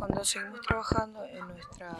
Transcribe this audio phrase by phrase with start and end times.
[0.00, 1.94] Cuando seguimos trabajando en nuestra...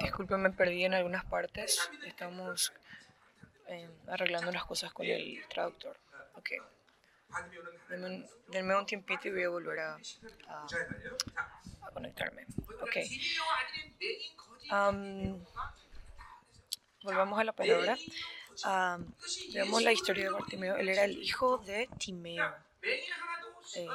[0.00, 1.90] Disculpen, me perdí en algunas partes.
[2.04, 2.74] Estamos
[3.68, 5.96] eh, arreglando unas cosas con el traductor.
[6.34, 6.50] Ok.
[7.88, 9.98] Denme, denme, un tiempito y voy a volver a
[11.94, 12.46] conectarme.
[12.82, 12.96] Ok.
[14.70, 15.42] Um,
[17.02, 17.96] volvamos a la palabra.
[18.64, 19.12] Um,
[19.52, 20.76] vemos la historia de Bartimeo.
[20.76, 22.54] Él era el hijo de Timeo.
[22.82, 23.88] Eh,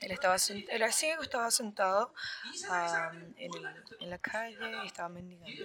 [0.00, 2.12] él estaba él era ciego, estaba sentado
[2.68, 5.64] um, en, el, en, la calle y estaba mendigando.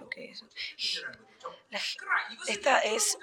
[0.00, 0.46] Okay, eso.
[1.70, 1.80] La,
[2.46, 3.18] esta es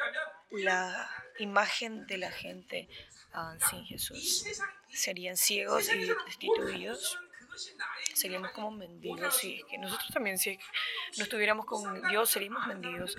[0.50, 2.90] la imagen de la gente
[3.36, 4.46] uh, sin Jesús.
[4.90, 7.18] Serían ciegos y destituidos.
[8.14, 9.36] Seríamos como mendigos.
[9.38, 10.58] Si que nosotros también, si
[11.18, 13.18] no estuviéramos con Dios, seríamos mendigos.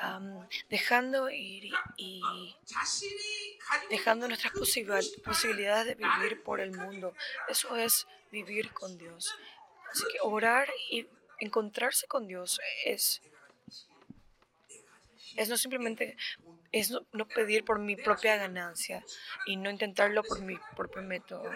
[0.00, 2.22] Um, dejando ir y
[3.90, 7.14] dejando nuestras posibilidades de vivir por el mundo.
[7.48, 9.34] Eso es vivir con Dios.
[9.90, 11.08] Así que orar y
[11.40, 13.22] encontrarse con Dios es,
[15.38, 16.16] es no simplemente
[16.72, 19.04] es no, no pedir por mi propia ganancia
[19.46, 21.48] y no intentarlo por mi propio método,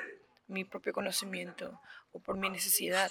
[0.47, 1.81] mi propio conocimiento
[2.13, 3.11] o por mi necesidad.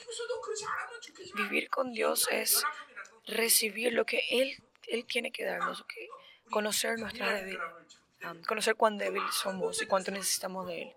[1.35, 2.63] Vivir con Dios es
[3.27, 6.07] recibir lo que Él, Él tiene que darnos, okay?
[6.49, 7.85] conocer nuestra debilidad,
[8.31, 10.95] um, conocer cuán débil somos y cuánto necesitamos de Él.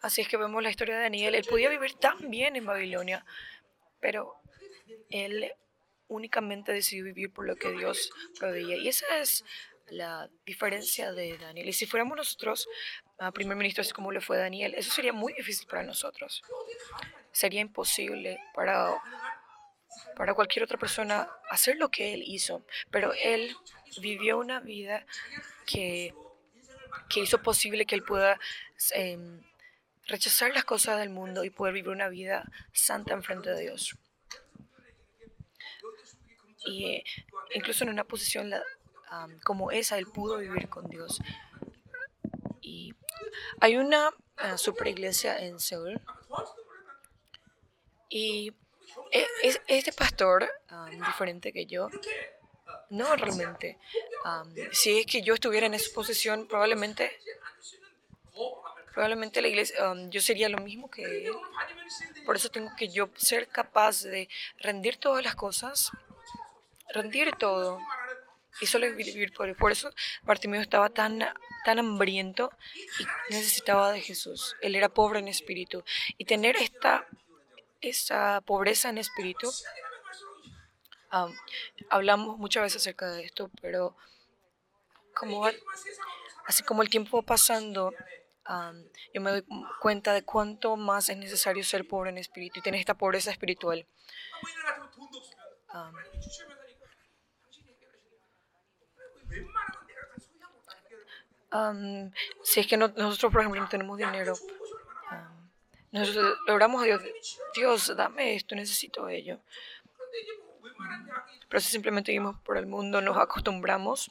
[0.00, 1.34] Así es que vemos la historia de Daniel.
[1.34, 3.26] Él podía vivir tan bien en Babilonia,
[4.00, 4.36] pero
[5.10, 5.52] él
[6.08, 8.76] únicamente decidió vivir por lo que Dios proveía.
[8.76, 9.44] Y esa es
[9.88, 11.68] la diferencia de Daniel.
[11.68, 12.68] Y si fuéramos nosotros
[13.18, 16.42] a primer ministro, así como le fue Daniel, eso sería muy difícil para nosotros.
[17.32, 19.00] Sería imposible para,
[20.16, 22.64] para cualquier otra persona hacer lo que él hizo.
[22.90, 23.54] Pero él
[24.00, 25.06] vivió una vida
[25.66, 26.14] que,
[27.08, 28.38] que hizo posible que él pueda...
[28.94, 29.18] Eh,
[30.06, 33.96] rechazar las cosas del mundo y poder vivir una vida santa en frente de Dios.
[36.66, 37.04] Y eh,
[37.54, 38.52] incluso en una posición
[39.44, 41.20] como esa, él pudo vivir con Dios.
[42.60, 42.94] Y
[43.60, 46.00] hay una uh, super iglesia en Seúl.
[48.08, 48.52] Y
[49.12, 50.48] e, es, este pastor,
[50.90, 51.88] diferente que yo,
[52.90, 53.78] no realmente.
[54.72, 57.10] si es que yo estuviera en esa posición, probablemente
[58.96, 61.32] probablemente la iglesia, um, yo sería lo mismo que él.
[62.24, 64.26] Por eso tengo que yo ser capaz de
[64.58, 65.92] rendir todas las cosas,
[66.92, 67.78] rendir todo
[68.60, 69.90] y solo vivir por eso
[70.22, 71.20] Bartimeo estaba tan,
[71.64, 72.50] tan hambriento
[73.28, 74.56] y necesitaba de Jesús.
[74.62, 75.84] Él era pobre en espíritu.
[76.16, 77.06] Y tener esta,
[77.80, 79.52] esta pobreza en espíritu,
[81.12, 81.34] um,
[81.90, 83.94] hablamos muchas veces acerca de esto, pero
[85.14, 85.46] como,
[86.46, 87.92] así como el tiempo va pasando,
[89.12, 89.44] yo me doy
[89.80, 93.86] cuenta de cuánto más es necesario ser pobre en espíritu y tener esta pobreza espiritual.
[102.42, 104.34] Si es que nosotros, por ejemplo, no tenemos dinero,
[105.92, 107.02] nosotros oramos a Dios,
[107.54, 109.38] Dios, dame esto, necesito ello.
[111.48, 114.10] Pero si simplemente vivimos por el mundo, nos acostumbramos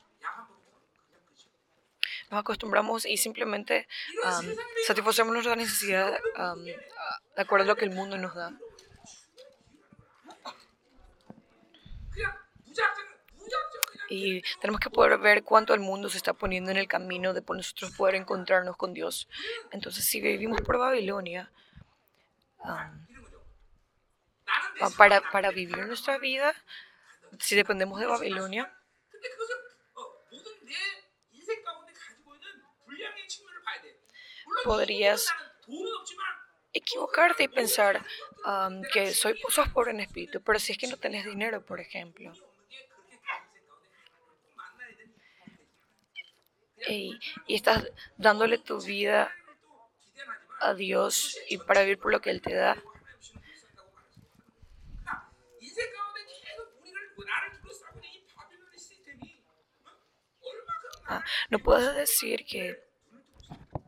[2.31, 3.87] nos acostumbramos y simplemente
[4.87, 6.19] satisfacemos nuestra necesidad
[7.35, 8.53] de acuerdo a lo que el mundo nos da.
[14.09, 17.41] Y tenemos que poder ver cuánto el mundo se está poniendo en el camino de
[17.47, 19.27] nosotros poder encontrarnos con Dios.
[19.71, 21.51] Entonces, si vivimos por Babilonia,
[24.97, 26.53] para, para vivir nuestra vida,
[27.39, 28.71] si dependemos de Babilonia,
[34.63, 35.27] podrías
[36.73, 38.05] equivocarte y pensar
[38.45, 41.79] um, que soy, sos pobre en espíritu, pero si es que no tenés dinero, por
[41.79, 42.33] ejemplo.
[46.87, 47.87] Y, estás
[48.17, 49.31] dándole tu vida
[50.61, 52.81] a Dios y para vivir por lo que Él te da.
[61.07, 62.83] Ah, no puedo decir que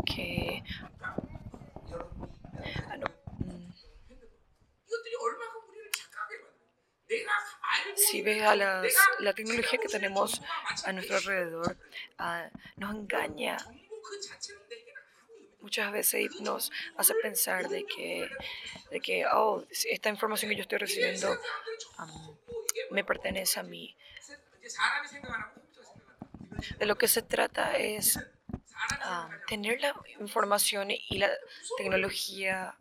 [0.06, 0.64] que
[7.96, 10.42] si ves a las, la tecnología que tenemos
[10.86, 11.78] a nuestro alrededor,
[12.18, 13.58] ah, nos engaña.
[15.62, 18.30] Muchas veces nos hace pensar de que,
[18.92, 21.38] de que oh, esta información que yo estoy recibiendo
[22.92, 23.96] me pertenece a mí.
[26.80, 28.20] De lo que se trata es
[29.48, 31.30] tener la información y la
[31.78, 32.76] tecnología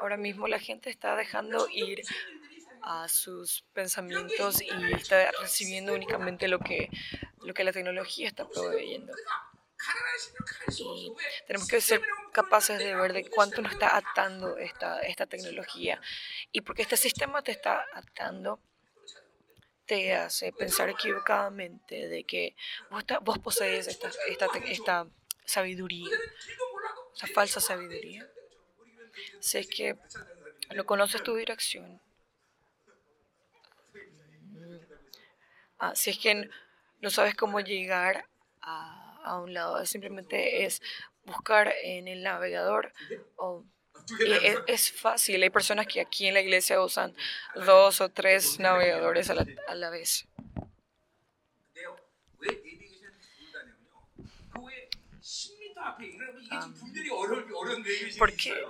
[0.00, 2.02] Ahora mismo la gente está dejando ir
[2.82, 6.88] a sus pensamientos y está recibiendo únicamente lo que,
[7.42, 9.12] lo que la tecnología está proveyendo.
[10.78, 11.12] Y
[11.46, 12.00] tenemos que ser
[12.32, 16.00] capaces de ver de cuánto nos está atando esta, esta tecnología.
[16.52, 18.60] Y porque este sistema te está atando,
[19.86, 22.56] te hace pensar equivocadamente de que
[22.90, 25.06] vos, vos posees esta, esta, esta
[25.44, 26.10] sabiduría,
[27.18, 28.26] esa falsa sabiduría.
[29.40, 29.96] Si es que
[30.74, 32.00] no conoces tu dirección,
[35.80, 36.48] ah, si es que
[37.00, 38.24] no sabes cómo llegar
[38.60, 40.80] a, un lado, simplemente es
[41.24, 42.92] buscar en el navegador
[44.20, 45.42] es, es, fácil.
[45.42, 47.14] Hay personas que aquí en la iglesia usan
[47.54, 50.26] dos o tres navegadores a la, a la vez.
[58.18, 58.64] ¿Por qué?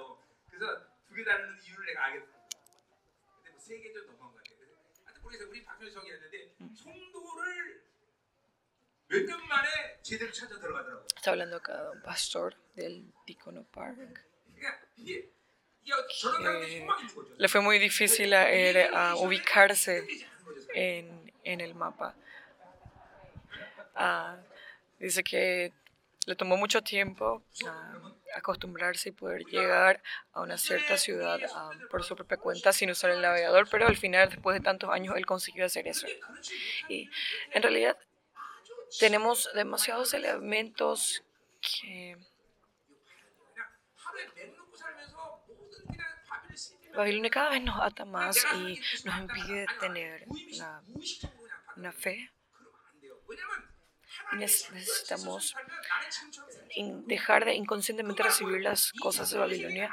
[11.16, 13.98] Está hablando acá de un pastor del Dicono Park.
[17.38, 20.06] le fue muy difícil a, él, a ubicarse
[20.74, 22.14] en, en, el mapa.
[23.94, 24.36] Ah,
[24.98, 25.72] dice que
[26.28, 27.42] le tomó mucho tiempo
[28.34, 30.02] acostumbrarse y poder llegar
[30.32, 33.96] a una cierta ciudad ah, por su propia cuenta sin usar el navegador, pero al
[33.96, 36.06] final, después de tantos años, él consiguió hacer eso.
[36.90, 37.08] Y
[37.52, 37.96] en realidad
[39.00, 41.24] tenemos demasiados elementos
[41.62, 42.18] que...
[46.94, 50.26] Babilonia cada vez nos ata más y nos impide tener
[51.76, 52.30] una fe
[54.32, 55.54] necesitamos
[57.06, 59.90] dejar de inconscientemente recibir las cosas de Babilonia.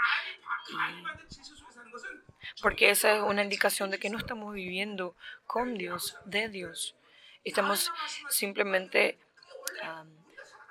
[2.62, 5.16] porque esa es una indicación de que no estamos viviendo
[5.46, 6.96] con Dios, de Dios.
[7.44, 7.92] Estamos
[8.30, 9.20] simplemente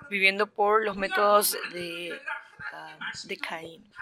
[0.09, 2.21] viviendo por los métodos de,
[3.25, 3.93] de Caín.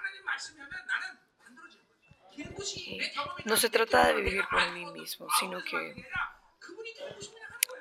[3.44, 6.06] no se trata de vivir por mí mismo, sino que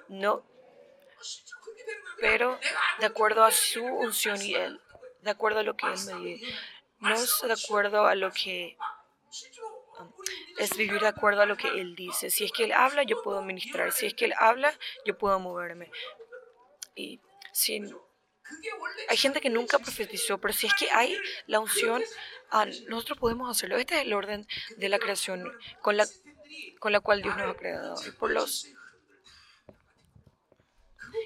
[0.10, 0.44] no
[2.22, 2.60] pero
[3.00, 4.80] de acuerdo a su unción y él,
[5.22, 6.54] de acuerdo a lo que él me dice,
[7.00, 8.78] no es de acuerdo a lo que
[10.58, 12.30] es vivir de acuerdo a lo que él dice.
[12.30, 13.92] Si es que él habla, yo puedo ministrar.
[13.92, 14.74] Si es que él habla,
[15.04, 15.92] yo puedo moverme.
[16.96, 17.20] Y
[17.52, 17.82] si
[19.08, 21.18] hay gente que nunca profetizó, pero si es que hay
[21.48, 22.04] la unción,
[22.52, 23.78] ah, nosotros podemos hacerlo.
[23.78, 24.48] Este es el orden
[24.78, 25.52] de la creación
[25.82, 26.06] con la,
[26.80, 27.96] con la cual Dios nos ha creado.
[28.06, 28.68] Y por los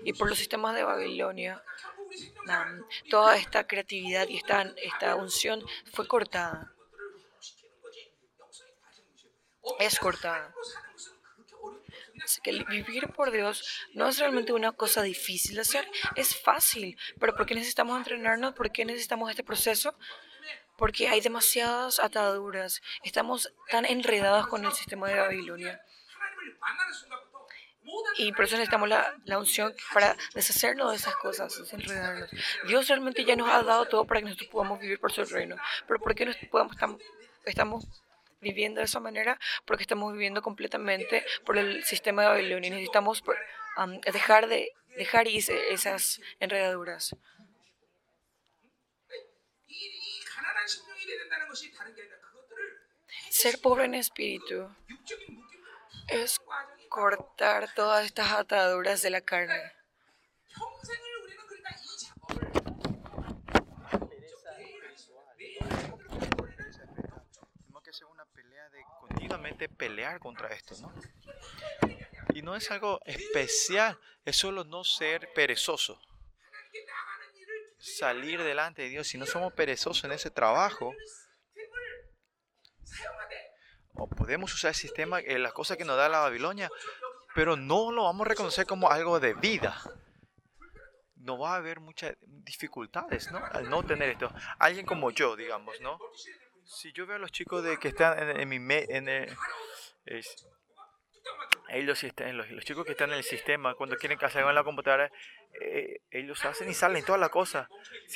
[0.04, 1.64] y por los sistemas de Babilonia,
[3.10, 6.72] toda esta creatividad y esta, esta unción fue cortada.
[9.80, 10.54] Es cortada.
[12.24, 16.98] Así que vivir por Dios no es realmente una cosa difícil de hacer, es fácil.
[17.20, 18.54] Pero ¿por qué necesitamos entrenarnos?
[18.54, 19.96] ¿Por qué necesitamos este proceso?
[20.78, 22.82] Porque hay demasiadas ataduras.
[23.04, 25.82] Estamos tan enredados con el sistema de Babilonia.
[28.18, 32.30] Y por eso necesitamos la, la, unción para deshacernos de esas cosas, desenredarnos.
[32.68, 35.56] Dios realmente ya nos ha dado todo para que nosotros podamos vivir por su reino.
[35.88, 37.02] Pero ¿por qué no podemos, estamos,
[37.46, 37.86] estamos
[38.42, 39.40] viviendo de esa manera?
[39.66, 42.70] Porque estamos viviendo completamente por el sistema de Babilonia.
[42.70, 43.24] Necesitamos
[44.12, 47.16] dejar, de, dejar ir esas enredaduras.
[53.30, 54.70] Ser pobre en espíritu
[56.08, 56.40] es
[56.96, 59.74] cortar todas estas ataduras de la carne.
[67.58, 70.94] Tenemos que hacer una pelea de continuamente pelear contra esto, ¿no?
[72.34, 76.00] Y no es algo especial, es solo no ser perezoso.
[77.78, 80.96] Salir delante de Dios, si no somos perezosos en ese trabajo,
[83.96, 86.70] o podemos usar el sistema, eh, las cosas que nos da la Babilonia,
[87.34, 89.78] pero no lo vamos a reconocer como algo de vida.
[91.18, 93.44] no va a haber muchas dificultades, ¿no?
[93.52, 94.32] Al no tener esto.
[94.60, 96.00] Alguien como yo, digamos, ¿no?
[96.64, 98.58] Si yo veo a los chicos de que están en, mi...
[98.58, 99.36] En el,
[101.70, 104.64] ellos los, los, chicos que están en el sistema, cuando quieren que salgan en la
[104.64, 105.12] computadora,
[105.60, 107.68] eh, ellos hacen y salen todas las cosas.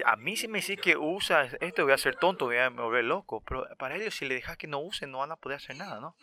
[0.06, 3.04] a mí si me dice que usa esto, voy a ser tonto, voy a volver
[3.04, 3.44] loco.
[3.46, 6.00] Pero para ellos, si le dejas que no usen, no van a poder hacer nada,
[6.00, 6.16] ¿no?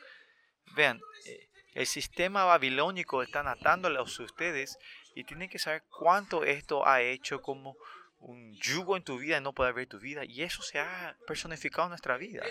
[0.74, 4.78] Vean, eh, el sistema babilónico están atándole a ustedes
[5.14, 7.76] y tienen que saber cuánto esto ha hecho como
[8.18, 10.24] un yugo en tu vida y no poder ver tu vida.
[10.24, 12.42] Y eso se ha personificado en nuestra vida.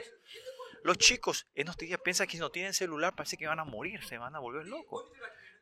[0.85, 3.63] Los chicos en estos días piensan que si no tienen celular parece que van a
[3.63, 5.03] morir, se van a volver locos.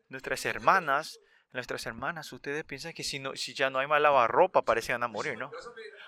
[0.09, 1.21] Nuestras hermanas,
[1.53, 4.93] nuestras hermanas, ustedes piensan que si, no, si ya no hay más lavarropa parece que
[4.95, 5.49] van a morir, ¿no?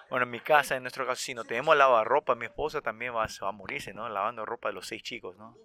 [0.10, 3.26] Bueno, en mi casa, en nuestro caso, si no tenemos lavarropa, mi esposa también va,
[3.26, 4.10] a morirse, ¿no?
[4.10, 5.58] Lavando ropa de los seis chicos, ¿no?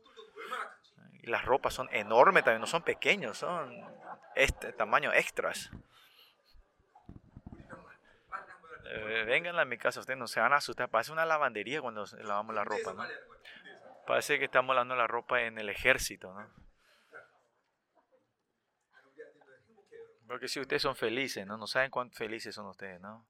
[1.21, 3.85] Y las ropas son enormes también, no son pequeños, son
[4.37, 5.73] este tamaño extras.
[8.85, 10.88] Eh, vengan a mi casa, ustedes no se van a asustar.
[10.88, 13.04] Parece una lavandería cuando lavamos la ropa, ¿no?
[14.11, 16.45] Parece que estamos lavando la ropa en el ejército, ¿no?
[20.26, 21.57] Porque si ustedes son felices, ¿no?
[21.57, 23.25] No saben cuán felices son ustedes, ¿no?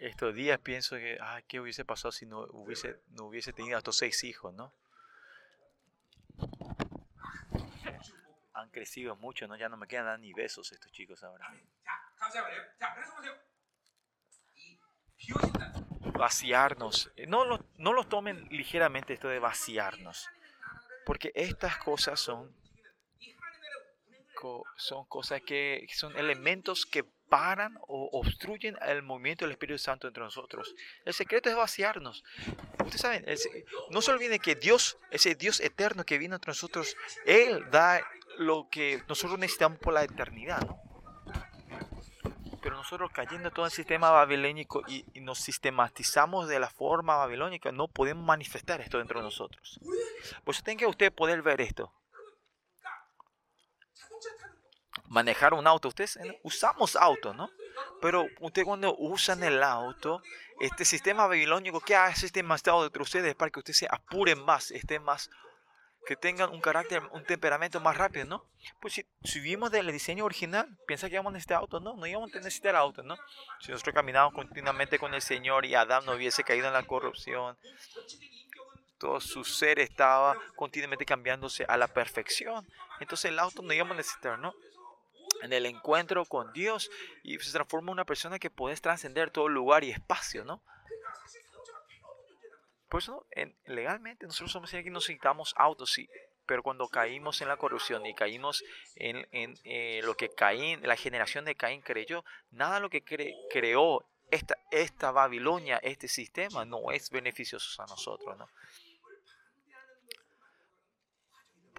[0.00, 3.96] estos días pienso que, ay, ¿qué hubiese pasado si no hubiese, no hubiese tenido estos
[3.96, 4.72] seis hijos, no?
[8.52, 9.56] Han crecido mucho, ¿no?
[9.56, 11.52] Ya no me quedan ni besos estos chicos ahora.
[16.18, 17.10] Vaciarnos.
[17.26, 20.28] No lo, no lo tomen ligeramente esto de vaciarnos.
[21.06, 22.54] Porque estas cosas son,
[24.76, 30.22] son cosas que son elementos que paran o obstruyen el movimiento del Espíritu Santo entre
[30.22, 30.74] nosotros.
[31.04, 32.24] El secreto es vaciarnos.
[32.80, 33.26] Ustedes saben,
[33.90, 36.96] no se olviden que Dios, ese Dios eterno que viene entre nosotros,
[37.26, 38.02] Él da
[38.38, 40.87] lo que nosotros necesitamos por la eternidad, ¿no?
[42.60, 47.88] Pero nosotros cayendo todo el sistema babilónico y, nos sistematizamos de la forma babilónica, no
[47.88, 49.78] podemos manifestar esto dentro de nosotros.
[50.44, 51.92] Por eso tiene que usted poder ver esto
[55.08, 55.88] manejar un auto.
[55.88, 57.50] Ustedes usamos autos, ¿no?
[58.00, 60.22] Pero usted cuando usan el auto,
[60.60, 64.70] este sistema babilónico, ¿qué hace este estado de ustedes para que ustedes se apuren más,
[64.70, 65.30] estén más,
[66.08, 68.42] que tengan un carácter, un temperamento más rápido, ¿no?
[68.80, 71.96] Pues si subimos del diseño original, piensa que íbamos a necesitar auto, ¿no?
[71.96, 73.14] No íbamos a necesitar auto, ¿no?
[73.60, 77.58] Si nosotros caminábamos continuamente con el Señor y Adán no hubiese caído en la corrupción,
[78.96, 82.66] todo su ser estaba continuamente cambiándose a la perfección.
[83.00, 84.54] Entonces el auto no íbamos a necesitar, ¿no?
[85.42, 86.90] en el encuentro con Dios
[87.22, 90.62] y se transforma en una persona que puedes trascender todo lugar y espacio, ¿no?
[92.88, 93.26] Por eso,
[93.66, 96.08] legalmente, nosotros somos que necesitamos autos, sí,
[96.46, 98.64] pero cuando caímos en la corrupción y caímos
[98.96, 99.26] en,
[99.64, 103.04] eh, lo que Caín, la generación de Caín creyó, nada de lo que
[103.50, 108.48] creó esta, esta Babilonia, este sistema, no es beneficioso a nosotros, ¿no?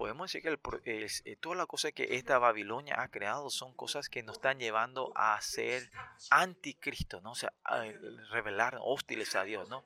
[0.00, 0.42] podemos decir
[0.82, 4.58] que eh, toda la cosa que esta Babilonia ha creado son cosas que nos están
[4.58, 5.90] llevando a ser
[6.30, 7.32] anticristo, ¿no?
[7.32, 7.82] O sea, a
[8.30, 9.84] revelar hostiles a Dios, ¿no?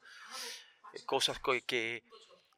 [1.07, 2.03] Cosas que,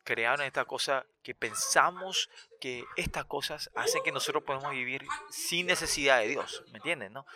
[0.04, 6.20] crearon esta cosa que pensamos que estas cosas hacen que nosotros podamos vivir sin necesidad
[6.20, 7.26] de Dios, ¿me entienden, no?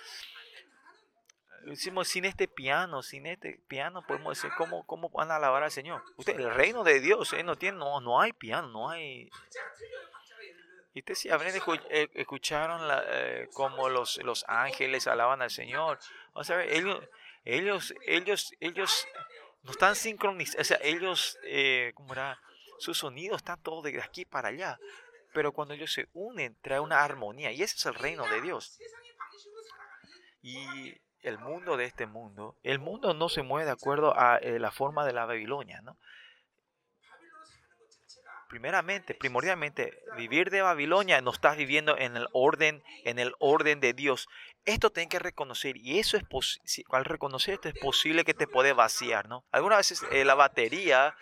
[1.64, 5.73] Decimos, sin este piano, sin este piano, podemos decir, ¿cómo, cómo van a alabar al
[5.73, 6.02] Señor?
[6.16, 7.42] Usted, el reino de Dios, ¿eh?
[7.42, 9.28] no, tiene, no, no hay piano, no hay
[10.92, 16.00] y ustedes si eh, escucharon la, eh, cómo los, los ángeles alaban al Señor.
[16.33, 17.00] O sea, ellos,
[17.45, 19.07] ellos, ellos, ellos
[19.62, 20.61] no están sincronizados.
[20.61, 22.40] O sea, ellos, eh, ¿cómo era?
[22.79, 24.79] Sus sonidos están todos de aquí para allá.
[25.33, 27.52] Pero cuando ellos se unen, trae una armonía.
[27.52, 28.79] Y ese es el reino de Dios.
[30.43, 34.71] Y el mundo de este mundo, el mundo no se mueve de acuerdo a la
[34.71, 35.97] forma de la Babilonia, ¿no?
[38.50, 43.95] primeramente, primordialmente, vivir de Babilonia no estás viviendo en el orden, en el orden de
[43.95, 44.29] Dios.
[44.64, 46.25] Esto tienes que reconocer y eso es
[46.90, 49.45] al reconocer esto es posible que te puede vaciar, ¿no?
[49.50, 51.17] Algunas veces eh, la batería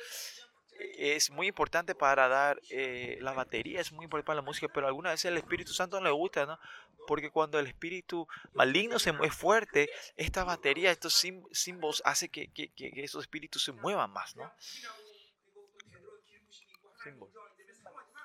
[0.97, 4.87] es muy importante para dar, eh, la batería es muy importante para la música, pero
[4.87, 6.59] algunas veces el Espíritu Santo no le gusta, ¿no?
[7.07, 11.14] Porque cuando el espíritu maligno se mueve fuerte, esta batería, estos
[11.52, 14.52] símbolos, hace que, que, que esos espíritus se muevan más, ¿no?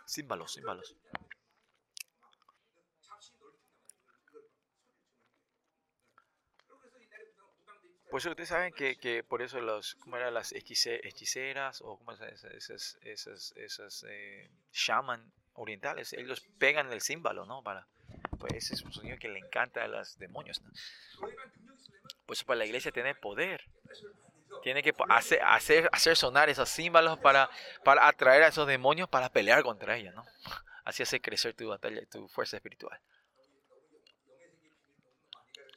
[0.06, 0.96] Símbolos, símbolos.
[8.14, 12.12] Por eso ustedes saben que, que por eso los, ¿cómo eran las hechiceras o cómo
[12.12, 14.52] esas, esas, esas, esas eh,
[15.54, 16.14] orientales?
[16.14, 17.64] Ellos pegan el símbolo, ¿no?
[17.64, 17.88] Para,
[18.38, 20.62] pues ese es un sonido que le encanta a los demonios.
[20.62, 20.70] ¿no?
[22.28, 23.64] Por eso para la iglesia tiene poder.
[24.62, 27.50] Tiene que hacer, hacer, hacer sonar esos símbolos para,
[27.84, 30.14] para atraer a esos demonios para pelear contra ellos.
[30.14, 30.24] ¿no?
[30.86, 33.00] Así hace crecer tu batalla, tu fuerza espiritual.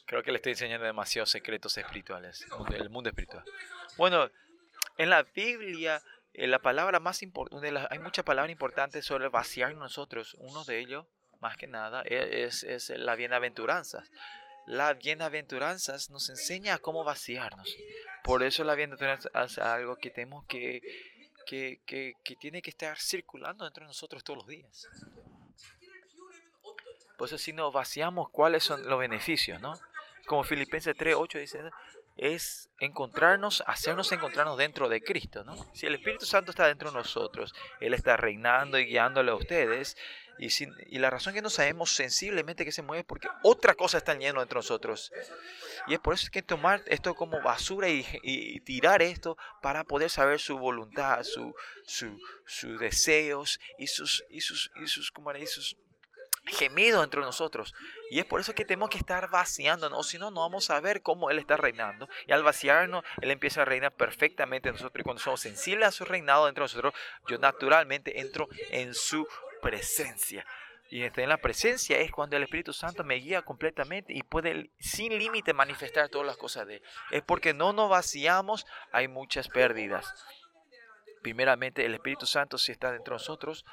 [0.07, 3.45] Creo que le estoy enseñando demasiados secretos espirituales, el mundo espiritual.
[3.97, 4.31] Bueno,
[4.99, 6.01] en la Biblia,
[6.33, 10.37] eh, la palabra más importante, hay muchas palabras importantes sobre vaciar nosotros.
[10.39, 11.07] Uno de ellos,
[11.41, 14.05] más que nada, e, es, es la bienaventuranza.
[14.67, 17.77] Las bienaventuranzas nos enseña cómo vaciarnos.
[18.23, 20.83] Por eso la bienaventuranza es algo que tenemos que,
[21.47, 24.89] que, que, que tiene que estar circulando dentro de nosotros todos los días.
[27.19, 29.61] Por eso si nos vaciamos, ¿cuáles son los beneficios?
[29.61, 29.75] ¿no?
[30.27, 31.61] Como Filipenses 3, 8 dice,
[32.17, 35.57] es encontrarnos, hacernos encontrarnos dentro de Cristo, ¿no?
[35.75, 39.97] Si el Espíritu Santo está dentro de nosotros, Él está reinando y guiándole a ustedes,
[40.39, 40.49] y,
[40.95, 44.15] y la razón que no sabemos sensiblemente que se mueve es porque otra cosa está
[44.15, 45.13] lleno dentro de nosotros.
[45.87, 50.41] Y es por eso que tomar esto como basura y, tirar esto para poder saber
[50.41, 51.55] su voluntad, sus
[52.45, 55.77] su, deseos y sus, y sus, y sus, como le sus
[56.47, 57.75] gemido entre nosotros.
[58.11, 60.81] Y es por eso que tenemos que estar vaciándonos, o si no, no vamos a
[60.81, 62.09] ver cómo Él está reinando.
[62.27, 65.01] Y al vaciarnos, Él empieza a reinar perfectamente en nosotros.
[65.01, 66.95] Y cuando somos sensibles a su reinado dentro de nosotros,
[67.29, 69.27] yo naturalmente entro en su
[69.61, 70.47] presencia.
[70.89, 75.19] Y en la presencia es cuando el Espíritu Santo me guía completamente y puede sin
[75.19, 76.83] límite manifestar todas las cosas de Él.
[77.11, 80.15] Es porque no nos vaciamos, hay muchas pérdidas.
[81.23, 83.65] Primeramente, el Espíritu Santo si está dentro de nosotros,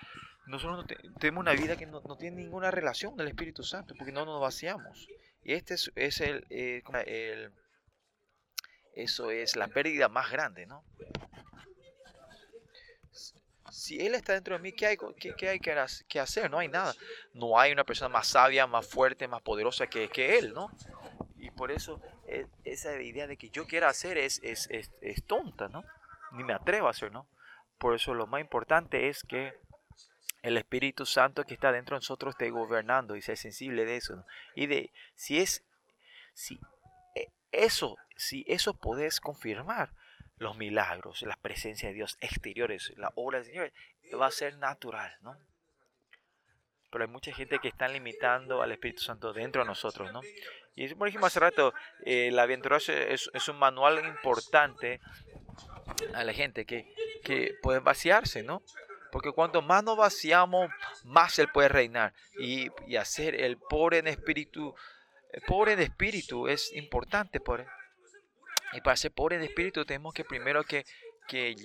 [0.46, 0.86] nosotros
[1.20, 4.42] tenemos una vida que no, tiene ninguna relación con el Espíritu Santo, porque no nos
[4.42, 5.08] vaciamos.
[5.44, 7.52] Y este es, el, eh, el,
[8.96, 10.84] eso es la pérdida más grande, ¿no?
[13.72, 14.98] Si Él está dentro de mí, ¿qué hay,
[15.38, 16.52] qué, hay que, hacer?
[16.52, 16.94] No hay nada.
[17.34, 20.70] No hay una persona más sabia, más fuerte, más poderosa que, que Él, ¿no?
[21.38, 25.24] Y por eso e, esa idea de que yo quiera hacer es, es, es, es
[25.26, 25.84] tonta, ¿no?
[26.34, 27.28] Ni me atrevo a hacer, ¿no?
[27.80, 29.54] Por eso lo más importante es que
[30.44, 34.26] el Espíritu Santo que está dentro de nosotros esté gobernando y ser sensible de eso.
[34.56, 35.64] Y de si es,
[36.34, 36.60] si
[37.16, 39.92] e, eso, si eso podés confirmar,
[40.38, 43.74] los milagros, la presencia de Dios exteriores, la obra del Señor,
[44.20, 45.38] va a ser natural, ¿no?
[46.92, 50.22] Pero hay mucha gente que está limitando al Espíritu Santo dentro de nosotros, ¿no?
[50.76, 51.74] Y como dijimos hace rato,
[52.06, 55.00] eh, la aventura es, es, un manual importante
[56.14, 58.62] a la gente que, que puede vaciarse, ¿no?
[59.14, 60.72] Porque cuanto más nos vaciamos,
[61.04, 62.16] más Él puede reinar.
[62.40, 64.74] Y, hacer el pobre en espíritu,
[65.32, 67.40] el pobre en espíritu es importante.
[67.40, 67.64] Por,
[68.74, 70.84] y para ser pobre en espíritu tenemos que primero que,
[71.28, 71.56] que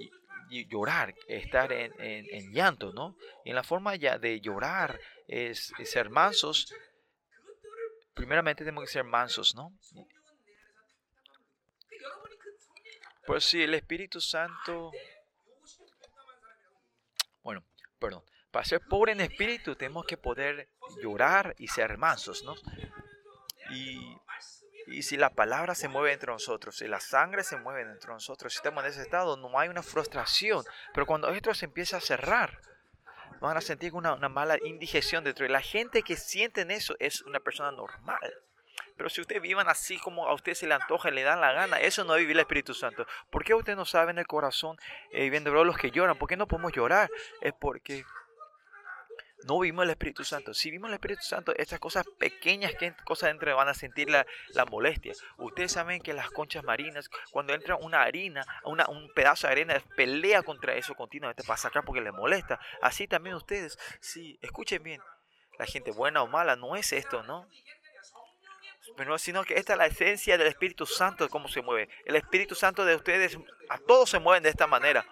[0.69, 3.17] llorar, estar en, en, llanto, ¿no?
[3.47, 6.71] Y en la forma ya de llorar es, ser mansos.
[8.13, 9.73] Primeramente tenemos que ser mansos, ¿no?
[13.27, 14.91] Pues si el Espíritu Santo
[17.49, 17.65] bueno,
[17.99, 18.23] perdón.
[18.51, 20.69] Para ser pobre en espíritu tenemos que poder
[21.03, 22.55] llorar y ser mansos, ¿no?
[23.71, 28.53] Y, si la palabra se mueve entre nosotros, si la sangre se mueve entre nosotros,
[28.53, 30.63] si estamos en ese estado, no hay una frustración.
[30.93, 32.61] Pero cuando esto se empieza a cerrar,
[33.41, 35.47] van a sentir una, una mala indigestión dentro.
[35.47, 38.35] Y la gente que siente eso es una persona normal.
[38.99, 41.79] Pero si ustedes vivan así como a usted se le antoja le dan la gana,
[41.79, 43.07] eso no es vivir el Espíritu Santo.
[43.31, 44.77] ¿Por qué usted no sabe en el corazón,
[45.13, 46.19] eh, viendo los que lloran?
[46.19, 47.09] ¿Por qué no podemos llorar?
[47.41, 48.05] Es porque
[49.45, 50.53] no vimos el Espíritu Santo.
[50.53, 54.27] Si vimos el Espíritu Santo, estas cosas pequeñas que cosas dentro van a sentir la,
[54.69, 55.13] molestia.
[55.37, 59.83] Ustedes saben que las conchas marinas, cuando entra una harina, una, un pedazo de arena,
[59.97, 62.59] pelea contra eso continuamente para sacar porque le molesta.
[62.83, 65.01] Así también ustedes, si escuchen bien,
[65.59, 67.49] la gente buena o mala no es esto, ¿no?
[68.99, 71.89] Pero sino que esta es la esencia del Espíritu Santo de cómo se mueve.
[72.05, 75.07] El Espíritu Santo de ustedes, a todos se mueven de esta manera.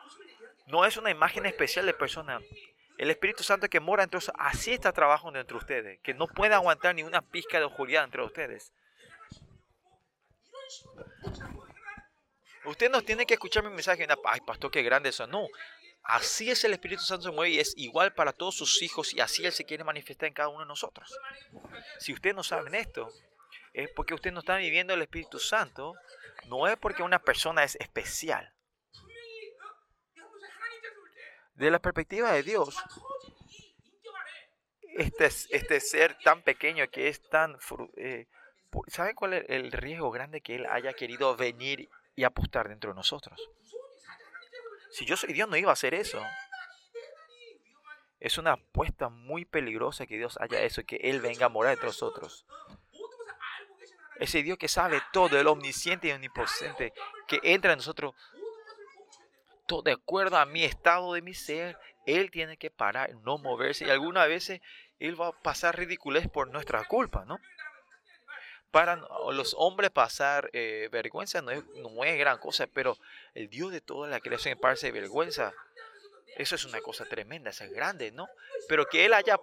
[0.66, 2.40] No es una imagen especial de persona.
[2.98, 6.96] El Espíritu Santo que mora ustedes, así está trabajando entre ustedes, que no puede aguantar
[6.96, 8.72] ni una pizca de oscuridad entre ustedes.
[12.64, 15.28] Usted no tiene que escuchar mi mensaje y ay, pastor, qué grande eso.
[15.28, 15.46] No,
[16.02, 19.20] así es el Espíritu Santo se mueve y es igual para todos sus hijos y
[19.20, 21.16] así Él se quiere manifestar en cada uno de nosotros.
[22.00, 23.12] Si ustedes no saben esto,
[23.76, 25.94] es porque usted no está viviendo el Espíritu Santo,
[26.46, 28.54] no es porque una persona es especial.
[31.54, 32.74] De la perspectiva de Dios,
[34.96, 37.58] este, este ser tan pequeño que es tan...
[37.96, 38.26] Eh,
[38.88, 42.96] ¿Sabe cuál es el riesgo grande que Él haya querido venir y apostar dentro de
[42.96, 43.38] nosotros?
[44.90, 46.22] Si yo soy Dios no iba a hacer eso.
[48.20, 51.88] Es una apuesta muy peligrosa que Dios haya eso, que Él venga a morar entre
[51.88, 52.46] nosotros.
[54.18, 56.92] Ese Dios que sabe todo, el omnisciente y omnipotente,
[57.26, 58.14] que entra en nosotros,
[59.66, 63.86] todo de acuerdo a mi estado de mi ser, Él tiene que parar, no moverse.
[63.86, 64.60] Y algunas veces
[64.98, 67.38] Él va a pasar ridiculez por nuestra culpa, ¿no?
[68.70, 68.96] Para
[69.32, 72.98] los hombres pasar eh, vergüenza no es, no es gran cosa, pero
[73.34, 75.54] el Dios de toda la creación parece vergüenza
[76.36, 78.28] eso es una cosa tremenda, es grande, ¿no?
[78.68, 79.38] Pero que Él haya,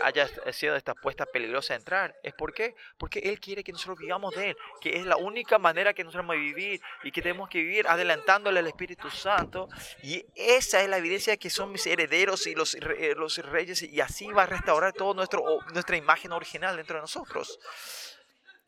[0.00, 2.74] haya sido esta apuesta peligrosa a entrar, ¿es por qué?
[2.98, 6.26] Porque Él quiere que nosotros vivamos de Él, que es la única manera que nosotros
[6.26, 9.68] vamos a vivir y que tenemos que vivir adelantándole al Espíritu Santo.
[10.02, 13.82] Y esa es la evidencia de que son mis herederos y los, eh, los reyes,
[13.82, 17.58] y así va a restaurar toda nuestra imagen original dentro de nosotros.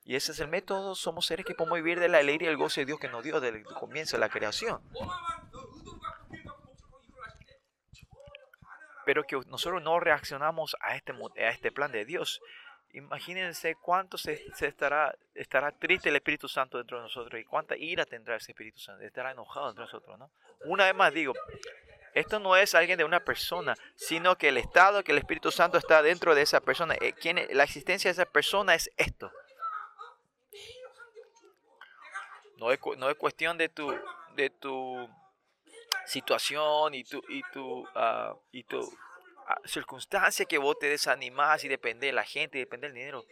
[0.07, 2.59] Y ese es el método, somos seres que podemos vivir de la alegría y el
[2.59, 4.83] gozo de Dios que nos dio desde el comienzo de la creación.
[9.05, 12.41] Pero que nosotros no reaccionamos a este, a este plan de Dios.
[12.93, 18.07] Imagínense cuánto se, estará, estará triste el Espíritu Santo dentro de nosotros y cuánta ira
[18.07, 19.03] tendrá ese Espíritu Santo.
[19.03, 20.31] Estará enojado dentro de nosotros, ¿no?
[20.67, 21.35] Una vez más digo,
[22.15, 25.77] esto no es alguien de una persona, sino que el estado que el Espíritu Santo
[25.77, 26.95] está dentro de esa persona.
[27.01, 27.15] Eh,
[27.53, 29.33] la existencia de esa persona es esto.
[32.59, 33.93] No es, no es cuestión de tu,
[34.37, 35.11] de tu
[36.07, 38.81] situación y tu, y tu, uh, y tu
[39.47, 43.25] ah, circunstancia que vos te desanimas y depende de la gente, depende del dinero.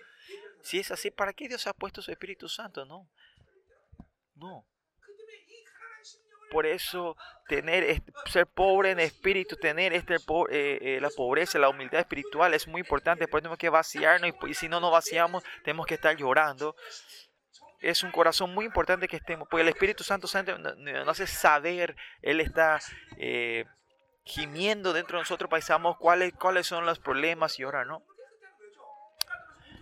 [0.63, 2.85] Si es así, ¿para qué Dios ha puesto su Espíritu Santo?
[2.85, 3.09] No.
[4.37, 4.67] No.
[6.51, 7.17] Por eso
[7.49, 10.19] tener ser pobre en espíritu, tener este, eh,
[10.51, 13.27] eh, la pobreza, la humildad espiritual es muy importante.
[13.27, 16.77] Por tenemos que vaciarnos y, y si no nos vaciamos, tenemos que estar llorando
[17.83, 22.40] es un corazón muy importante que estemos, porque el Espíritu Santo nos hace saber, Él
[22.40, 22.79] está
[23.18, 23.64] eh,
[24.25, 25.61] gimiendo dentro de nosotros para
[25.99, 28.05] cuáles, cuáles son los problemas y ahora no.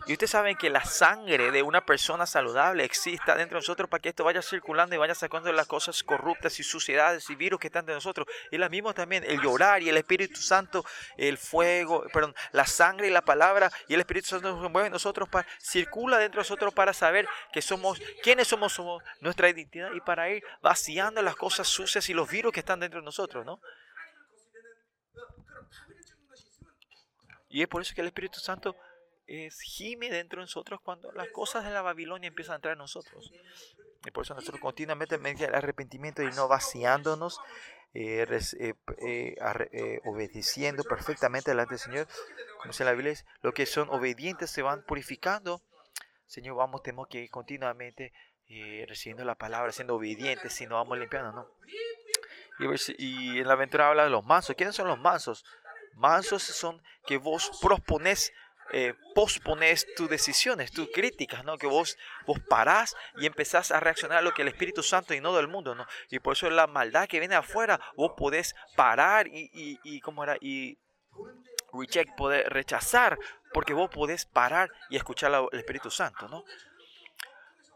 [0.07, 4.01] Y ustedes saben que la sangre de una persona saludable exista dentro de nosotros para
[4.01, 7.67] que esto vaya circulando y vaya sacando las cosas corruptas y suciedades y virus que
[7.67, 8.27] están de nosotros.
[8.51, 10.85] Y la misma también, el llorar y el Espíritu Santo,
[11.17, 14.93] el fuego, perdón, la sangre y la palabra y el Espíritu Santo nos mueve en
[14.93, 19.93] nosotros, para, circula dentro de nosotros para saber que somos, quiénes somos, somos nuestra identidad
[19.93, 23.45] y para ir vaciando las cosas sucias y los virus que están dentro de nosotros,
[23.45, 23.61] ¿no?
[27.51, 28.77] Y es por eso que el Espíritu Santo
[29.31, 32.79] es, gime dentro de nosotros cuando las cosas de la Babilonia empiezan a entrar en
[32.79, 33.33] nosotros.
[34.05, 37.41] Y por eso nosotros continuamente, mediante el arrepentimiento y no vaciándonos,
[37.93, 38.27] eh,
[38.59, 38.75] eh,
[39.73, 42.09] eh, obedeciendo perfectamente delante del Señor,
[42.59, 45.63] como dice la Biblia, lo que son obedientes se van purificando.
[46.27, 48.13] Señor, vamos, tenemos que ir continuamente
[48.89, 51.47] recibiendo la palabra, siendo obedientes, si no vamos limpiando, ¿no?
[52.59, 54.57] Y, y en la aventura habla de los mansos.
[54.57, 55.45] ¿Quiénes son los mansos?
[55.95, 58.33] Mansos son que vos propones
[58.73, 61.59] eh, pospones tus decisiones, tus críticas, ¿no?
[61.59, 65.21] Que vos, vos parás y empezás a reaccionar a lo que el Espíritu Santo y
[65.21, 65.87] no del mundo, ¿no?
[66.09, 69.51] Y por eso la maldad que viene afuera, vos podés parar y,
[69.83, 70.37] y, ¿cómo era?
[70.41, 70.79] Y
[71.73, 73.19] reject, poder rechazar,
[73.53, 76.45] porque vos podés parar y escuchar al Espíritu Santo, ¿no?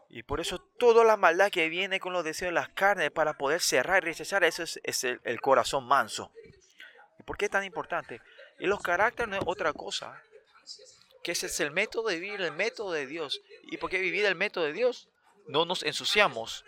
[0.07, 3.33] Y por eso toda la maldad que viene con los deseos de las carnes para
[3.33, 6.31] poder cerrar y rechazar, eso es, es el, el, corazón manso.
[7.19, 8.21] ¿Y por qué es tan importante?
[8.59, 10.21] Y los caracteres no es otra cosa
[11.23, 13.41] que ese es el método de vivir, el método de Dios.
[13.63, 15.09] ¿Y por qué vivir el método de Dios?
[15.47, 16.63] No nos ensuciamos.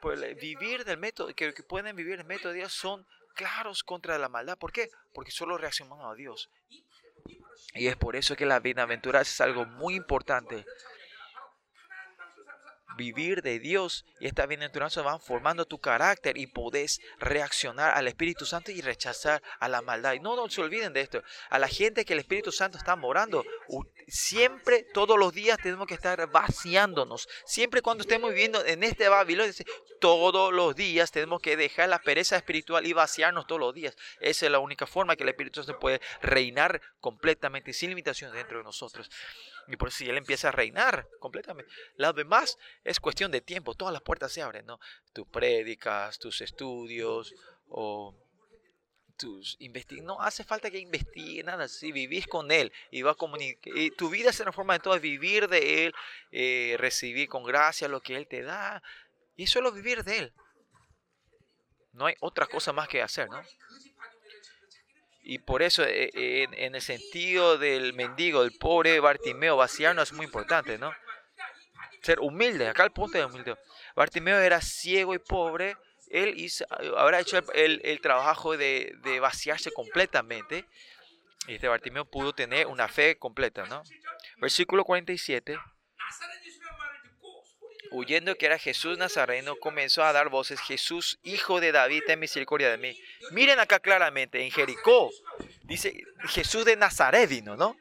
[0.00, 4.18] Pues vivir del método, que, que pueden vivir el método de Dios son claros contra
[4.18, 4.56] la maldad.
[4.56, 4.90] ¿Por qué?
[5.12, 6.48] Porque solo reaccionamos a Dios.
[7.74, 10.64] Y es por eso que la bienaventuranza es algo muy importante
[12.96, 18.46] vivir de Dios y esta bienaventuranza van formando tu carácter y podés reaccionar al Espíritu
[18.46, 20.14] Santo y rechazar a la maldad.
[20.14, 21.22] Y no, no se olviden de esto.
[21.50, 23.44] A la gente que el Espíritu Santo está morando,
[24.08, 27.28] siempre, todos los días tenemos que estar vaciándonos.
[27.44, 29.52] Siempre cuando estemos viviendo en este Babilonia,
[30.00, 33.96] todos los días tenemos que dejar la pereza espiritual y vaciarnos todos los días.
[34.20, 38.58] Esa es la única forma que el Espíritu Santo puede reinar completamente sin limitación dentro
[38.58, 39.10] de nosotros.
[39.68, 41.70] Y por eso si Él empieza a reinar completamente.
[41.96, 43.74] Lo demás es cuestión de tiempo.
[43.74, 44.78] Todas las puertas se abren, ¿no?
[45.12, 47.34] Tus prédicas, tus estudios
[47.68, 48.14] o
[49.16, 50.06] tus investigaciones.
[50.06, 51.68] No hace falta que investigue nada.
[51.68, 53.72] Si vivís con Él y va a comunicar.
[53.96, 55.94] Tu vida es una forma de todo vivir de Él,
[56.30, 58.82] eh, recibir con gracia lo que Él te da.
[59.36, 60.32] Y solo vivir de Él.
[61.92, 63.42] No hay otra cosa más que hacer, ¿no?
[65.28, 66.10] Y por eso, eh,
[66.52, 70.92] en, el sentido del mendigo, del pobre Bartimeo, vaciarnos es muy importante, ¿no?
[72.00, 73.56] Ser humilde, acá el punto de humilde.
[73.96, 75.76] Bartimeo era ciego y pobre.
[76.10, 76.64] Él hizo,
[76.96, 80.64] habrá hecho el, el trabajo de, de, vaciarse completamente.
[81.48, 83.82] Y este Bartimeo pudo tener una fe completa, ¿no?
[84.36, 85.58] Versículo 47.
[87.96, 92.70] Huyendo que era Jesús Nazareno, comenzó a dar voces, Jesús, hijo de David, ten misericordia
[92.70, 93.00] de mí.
[93.30, 95.10] Miren acá claramente, en Jericó,
[95.62, 97.74] dice Jesús de Nazaret vino, ¿no?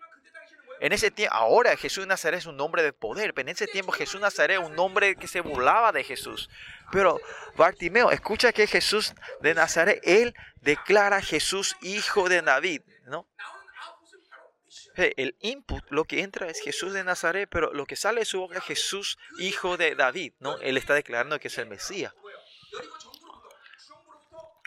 [0.80, 3.68] En ese tiempo, ahora Jesús de Nazaret es un nombre de poder, pero en ese
[3.68, 6.50] tiempo Jesús Nazaret un nombre que se burlaba de Jesús.
[6.94, 7.20] Pero
[7.58, 13.28] Bartimeo, escucha que Jesús de Nazaret, él declara Jesús hijo de David, ¿no?
[14.98, 18.40] El input, lo que entra es Jesús de Nazaret, pero lo que sale de su
[18.40, 20.58] boca es Jesús, hijo de David, ¿no?
[20.60, 22.14] Él está declarando que es el Mesías.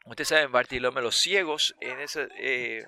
[0.05, 2.87] Ustedes saben, Bartolomé, los ciegos en ese, eh,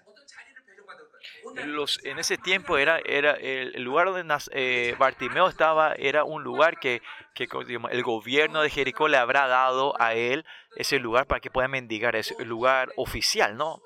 [1.67, 6.79] los, en ese tiempo era, era el lugar donde eh, Bartimeo estaba, era un lugar
[6.79, 7.03] que,
[7.35, 7.49] que
[7.91, 10.45] el gobierno de Jericó le habrá dado a él
[10.77, 13.83] ese lugar para que pueda mendigar, es el lugar oficial, ¿no?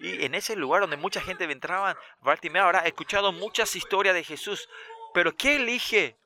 [0.00, 4.68] Y en ese lugar donde mucha gente entraba, Bartimeo habrá escuchado muchas historias de Jesús.
[5.12, 6.16] Pero ¿qué elige?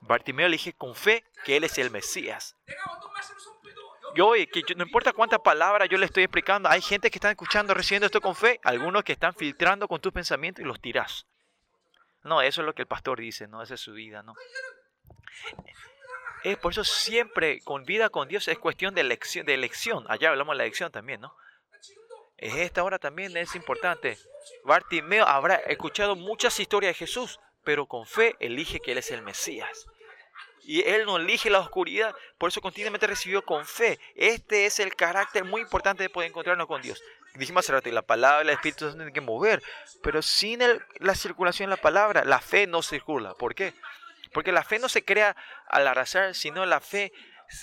[0.00, 2.56] Bartimeo elige con fe que Él es el Mesías.
[4.14, 7.30] Y hoy, que no importa cuántas palabras yo le estoy explicando, hay gente que está
[7.30, 11.26] escuchando, recibiendo esto con fe, algunos que están filtrando con tus pensamientos y los tiras.
[12.22, 14.34] No, eso es lo que el pastor dice, no, esa es su vida, ¿no?
[16.44, 20.06] Es por eso siempre con vida con Dios es cuestión de elección, de elección.
[20.08, 21.36] Allá hablamos de la elección también, ¿no?
[22.38, 24.18] En esta hora también es importante.
[24.64, 29.22] Bartimeo habrá escuchado muchas historias de Jesús, pero con fe elige que Él es el
[29.22, 29.86] Mesías.
[30.62, 33.98] Y Él no elige la oscuridad, por eso continuamente recibió con fe.
[34.16, 37.02] Este es el carácter muy importante de poder encontrarnos con Dios.
[37.36, 39.62] Dijimos hace rato, la palabra, el Espíritu se tienen que mover,
[40.02, 40.60] pero sin
[40.98, 43.34] la circulación de la palabra, la fe no circula.
[43.34, 43.74] ¿Por qué?
[44.32, 45.36] Porque la fe no se crea
[45.68, 47.12] al arrasar, sino la fe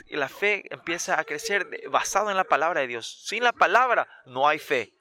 [0.10, 3.24] la fe empieza a crecer basado en la palabra de Dios.
[3.26, 4.94] Sin la palabra no hay fe.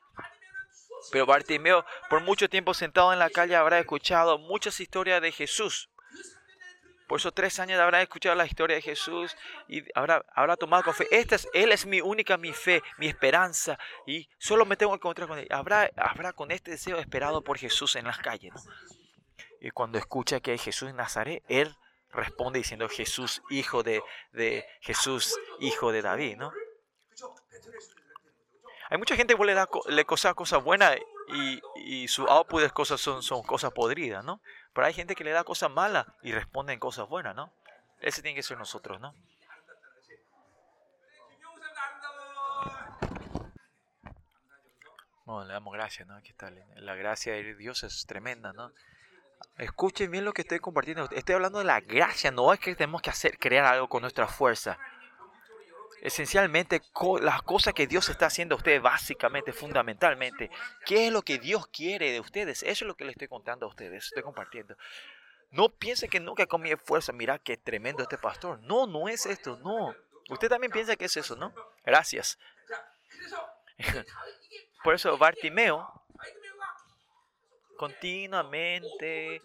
[1.11, 5.91] Pero Bartimeo, por mucho tiempo sentado en la calle, habrá escuchado muchas historias de Jesús.
[7.09, 9.37] Por esos tres años habrá escuchado la historia de Jesús
[9.69, 11.07] y habrá, habrá tomado con fe.
[11.11, 13.79] Esta es, él es mi única, mi fe, mi esperanza.
[14.07, 15.47] Y solo me tengo que encontrar con él.
[15.51, 18.55] Habrá, habrá con este deseo esperado por Jesús en las calles.
[19.61, 21.77] Y cuando escucha que Jesús en Nazaret, él
[22.13, 26.53] responde diciendo Jesús, hijo de, de Jesús, hijo de David, ¿no?
[28.91, 30.99] Hay mucha gente que le da le cosa cosas buenas
[31.29, 34.43] y, y, su output de cosas son, son cosas podridas, ¿no?
[34.75, 37.55] Pero hay gente que le da cosas malas y responde en cosas buenas, ¿no?
[38.01, 39.15] Ese tiene que ser nosotros, ¿no?
[45.41, 46.21] Le damos gracias, ¿no?
[46.77, 48.71] La gracia de Dios es tremenda, ¿no?
[49.59, 51.09] Escuchen bien lo que estoy compartiendo.
[51.11, 54.27] Estoy hablando de la gracia, no es que tenemos que hacer, crear algo con nuestra
[54.27, 54.79] fuerza.
[56.03, 56.83] Esencialmente,
[57.21, 60.51] las cosas que Dios está haciendo a ustedes, básicamente, fundamentalmente,
[60.85, 62.63] ¿qué es lo que Dios quiere de ustedes?
[62.65, 64.77] Eso es lo que les estoy contando a ustedes, estoy compartiendo.
[65.53, 68.59] No piensen que nunca con mi fuerza, mira qué tremendo este pastor.
[68.63, 69.95] No, no es esto, no.
[70.29, 71.55] Usted también piensa que es eso, ¿no?
[71.85, 72.39] Gracias.
[74.83, 76.02] Por eso Bartimeo
[77.83, 79.43] continuamente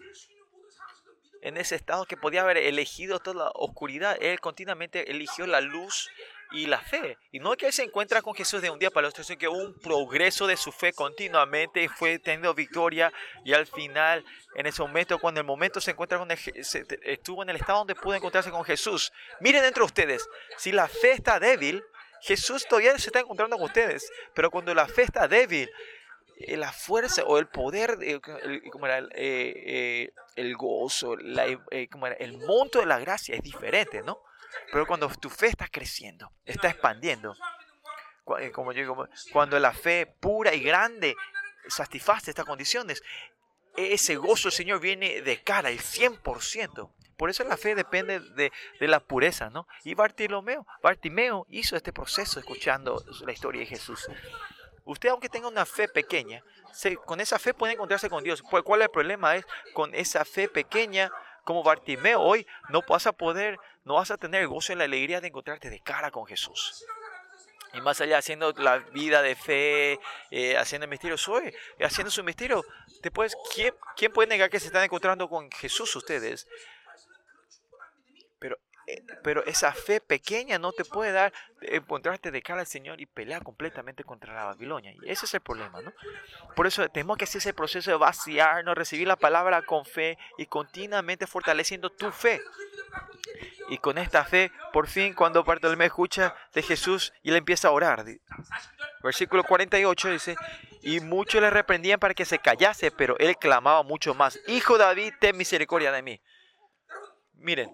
[1.42, 6.08] en ese estado que podía haber elegido toda la oscuridad, él continuamente eligió la luz
[6.52, 7.18] y la fe.
[7.32, 9.24] Y no es que él se encuentra con Jesús de un día para el otro,
[9.24, 13.12] sino que un progreso de su fe continuamente fue teniendo victoria.
[13.44, 14.24] Y al final,
[14.54, 18.14] en ese momento, cuando el momento se encuentra con estuvo en el estado donde pudo
[18.14, 19.12] encontrarse con Jesús.
[19.40, 21.84] Miren entre ustedes, si la fe está débil,
[22.22, 24.12] Jesús todavía se está encontrando con ustedes.
[24.36, 25.72] Pero cuando la fe está débil,
[26.40, 28.22] la fuerza o el poder, el,
[28.72, 31.16] como era, el, eh, eh, gozo,
[31.92, 34.22] como el monto de la gracia es diferente, ¿no?
[34.72, 37.36] Pero cuando tu fe está creciendo, está expandiendo,
[38.54, 41.16] como yo cuando la fe pura y grande
[41.68, 43.02] satisface estas condiciones,
[43.76, 46.92] ese gozo, Señor, viene de cara, el 100%.
[47.16, 49.68] Por eso la fe depende de, de, la pureza, ¿no?
[49.84, 54.08] Y Bartimeo, Bartimeo hizo este proceso escuchando la historia de Jesús.
[54.88, 56.42] Usted, aunque tenga una fe pequeña,
[57.06, 58.42] con esa fe puede encontrarse con Dios.
[58.42, 59.36] ¿Cuál es el problema?
[59.36, 61.12] Es con esa fe pequeña,
[61.44, 65.20] como Bartimeo hoy, no vas a poder, no vas a tener gozo y la alegría
[65.20, 66.86] de encontrarte de cara con Jesús.
[67.74, 70.00] Y más allá, haciendo la vida de fe,
[70.32, 72.64] eh, haciendo el misterio, soy, haciendo su misterio,
[73.04, 76.48] después, ¿quién, ¿quién puede negar que se están encontrando con Jesús ustedes?
[78.88, 83.02] Pero eh, pero esa fe pequeña no te puede dar encontrarte de cara al Señor
[83.02, 84.94] y pelear completamente contra la Babilonia.
[84.94, 85.92] Y ese es el problema, ¿no?
[86.56, 90.46] Por eso tenemos que hacer ese proceso de vaciarnos, recibir la palabra con fe y
[90.46, 92.42] continuamente fortaleciendo tu fe.
[93.70, 97.72] Y con esta fe, por fin, cuando Bartolomé escucha de Jesús y le empieza a
[97.72, 98.06] orar.
[99.04, 100.38] Versículo 48 dice,
[100.82, 105.14] y muchos le reprendían para que se callase, pero él clamaba mucho más, Hijo David,
[105.20, 106.22] ten misericordia de mí.
[107.34, 107.70] Miren,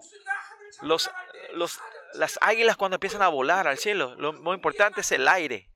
[0.82, 1.10] los,
[1.52, 1.80] los,
[2.14, 5.70] las águilas cuando empiezan a volar al cielo, lo muy importante es el aire.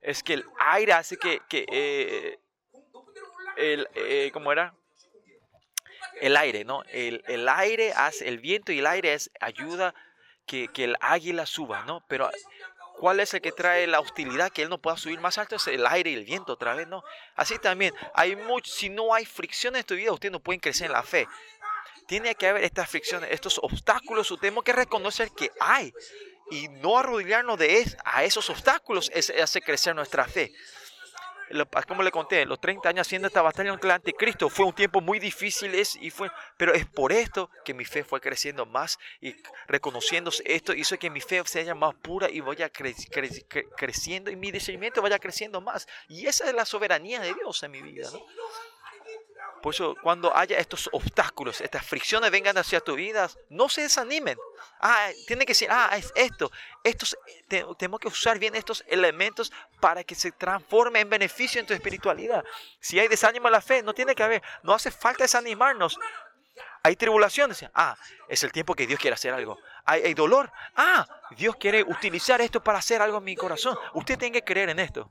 [0.00, 2.38] Es que el aire hace que, que eh,
[3.56, 4.74] el, eh, ¿cómo era?
[6.20, 6.82] El aire, ¿no?
[6.84, 9.94] El, el, aire hace, el viento y el aire es, ayuda
[10.46, 12.04] que, que el águila suba, ¿no?
[12.08, 12.30] Pero
[12.96, 14.50] ¿Cuál es el que trae la hostilidad?
[14.50, 16.88] Que él no pueda subir más alto es el aire y el viento otra vez,
[16.88, 17.04] ¿no?
[17.34, 20.86] Así también, hay mucho, si no hay fricción en tu vida, usted no puede crecer
[20.86, 21.28] en la fe
[22.06, 25.92] tiene que haber estas fricciones, estos obstáculos, tenemos que reconocer que hay
[26.50, 30.52] y no arrodillarnos de a esos obstáculos es, hace crecer nuestra fe.
[31.86, 35.00] Como le conté, los 30 años haciendo esta batalla contra el anticristo fue un tiempo
[35.00, 39.36] muy difícil, y fue, pero es por esto que mi fe fue creciendo más y
[39.68, 45.02] reconociendo esto hizo que mi fe sea más pura y vaya creciendo y mi discernimiento
[45.02, 45.86] vaya creciendo más.
[46.08, 48.10] Y esa es la soberanía de Dios en mi vida.
[48.10, 48.20] ¿no?
[49.66, 54.38] Por eso, cuando haya estos obstáculos, estas fricciones vengan hacia tu vida, no se desanimen.
[54.78, 56.52] Ah, tiene que decir, ah, es esto.
[56.84, 57.18] Estos,
[57.76, 62.44] tenemos que usar bien estos elementos para que se transforme en beneficio en tu espiritualidad.
[62.78, 64.40] Si hay desánimo en la fe, no tiene que haber.
[64.62, 65.98] No hace falta desanimarnos.
[66.84, 67.66] Hay tribulaciones.
[67.74, 67.96] Ah,
[68.28, 69.58] es el tiempo que Dios quiere hacer algo.
[69.84, 70.48] Hay, hay dolor.
[70.76, 73.76] Ah, Dios quiere utilizar esto para hacer algo en mi corazón.
[73.94, 75.10] Usted tiene que creer en esto.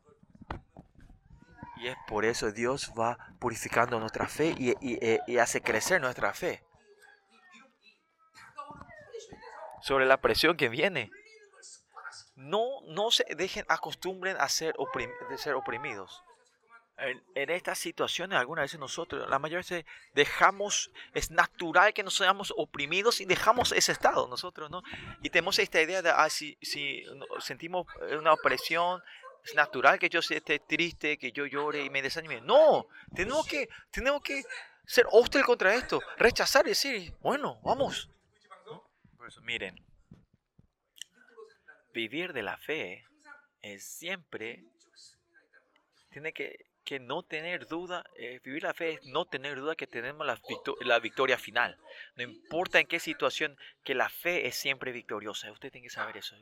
[1.77, 6.63] Y es por eso Dios va purificando nuestra fe y, y, hace crecer nuestra fe.
[9.81, 11.11] Sobre la presión que viene.
[12.35, 16.23] No, no se dejen, acostumbren a ser oprimidos.
[16.97, 22.15] En, en, estas situaciones, algunas veces nosotros, la mayoría veces dejamos, es natural que nos
[22.15, 24.81] seamos oprimidos y dejamos ese estado nosotros, ¿no?
[25.21, 27.03] Y tenemos esta idea de, ah, si, si
[27.39, 27.85] sentimos
[28.17, 29.01] una opresión,
[29.45, 32.41] es natural que yo esté triste, que yo llore y me desanime.
[32.41, 34.43] No, tenemos que, tenemos que
[34.85, 38.09] ser hostil contra esto, rechazar y decir, bueno, vamos.
[39.15, 39.75] Por eso, miren,
[41.93, 43.05] vivir de la fe
[43.61, 44.63] es siempre,
[46.11, 49.87] tiene que, que no tener duda, eh, vivir la fe es no tener duda que
[49.87, 50.39] tenemos la,
[50.81, 51.77] la, victoria final.
[52.15, 55.51] No importa en qué situación, que la fe es siempre victoriosa.
[55.51, 56.35] Usted tiene que saber eso.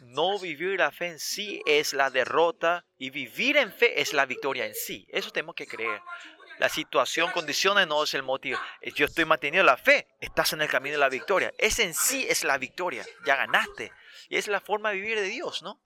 [0.00, 4.26] No vivir la fe en sí es la derrota y vivir en fe es la
[4.26, 5.06] victoria en sí.
[5.10, 6.00] Eso tenemos que creer.
[6.58, 8.58] La situación, condiciones no es el motivo.
[8.94, 11.52] Yo estoy manteniendo la fe, estás en el camino de la victoria.
[11.58, 13.04] Ese en sí es la victoria.
[13.24, 13.92] Ya ganaste.
[14.28, 15.80] Y es la forma de vivir de Dios, ¿no?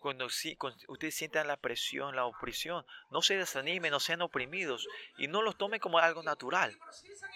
[0.00, 0.56] Cuando, sí,
[0.88, 4.86] ustedes sientan la presión, la opresión, no se desanimen, no sean oprimidos
[5.18, 6.78] y no los tomen como algo natural.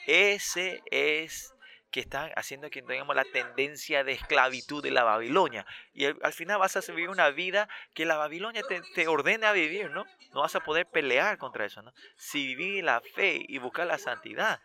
[0.07, 1.53] Ese es
[1.91, 5.67] que están haciendo que tengamos la tendencia de esclavitud de la Babilonia.
[5.93, 9.91] Y al, final vas a vivir una vida que la Babilonia te, te, ordena vivir,
[9.91, 10.07] ¿no?
[10.33, 11.93] No vas a poder pelear contra eso, ¿no?
[12.17, 14.61] Si vivir la fe y buscar la santidad.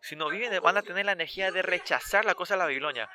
[0.00, 3.10] Si no viven, van a tener la energía de rechazar la cosa de la Babilonia.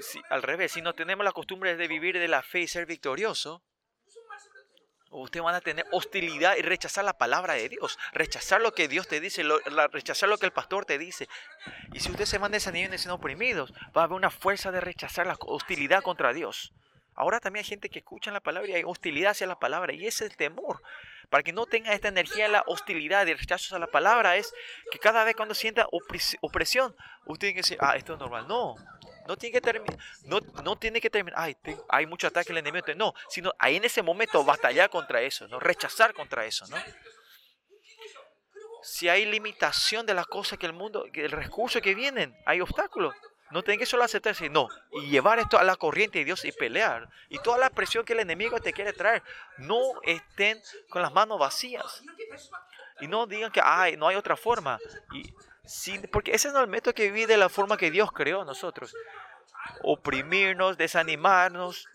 [0.00, 2.86] Si, al revés, si no tenemos la costumbre de vivir de la fe y ser
[2.86, 3.62] victorioso,
[5.22, 9.08] ustedes van a tener hostilidad y rechazar la palabra de Dios, rechazar lo que Dios
[9.08, 9.44] te dice,
[9.92, 11.28] rechazar lo que el pastor te dice.
[11.92, 14.80] Y si ustedes se van desanimando y siendo oprimidos, va a haber una fuerza de
[14.80, 16.72] rechazar la hostilidad contra Dios.
[17.16, 20.06] Ahora también hay gente que escucha la palabra y hay hostilidad hacia la palabra y
[20.06, 20.82] es el temor.
[21.30, 24.52] Para que no tenga esta energía, la hostilidad y rechazo a la palabra es
[24.90, 25.86] que cada vez cuando sienta
[26.40, 26.94] opresión,
[27.26, 28.46] usted tiene que decir, ah, esto es normal.
[28.48, 28.76] No,
[29.26, 31.56] no tiene que terminar, no, no tiene que terminar, ay,
[31.88, 32.86] hay mucho ataque al enemigo.
[32.96, 35.58] No, sino ahí en ese momento batallar contra eso, ¿no?
[35.60, 36.76] Rechazar contra eso, ¿no?
[38.82, 43.14] Si hay limitación de las cosas que el mundo, el recurso que vienen, hay obstáculos.
[43.50, 46.52] No tienen que solo aceptar, sino y llevar esto a la corriente de Dios y
[46.52, 47.08] pelear.
[47.28, 49.22] Y toda la presión que el enemigo te quiere traer,
[49.58, 50.60] no estén
[50.90, 52.02] con las manos vacías.
[53.00, 54.78] Y no digan que ay, no hay otra forma.
[55.12, 55.32] Y
[56.10, 58.44] porque ese no es el método que vive de la forma que Dios creó a
[58.44, 58.94] nosotros.
[59.82, 61.88] Oprimirnos, desanimarnos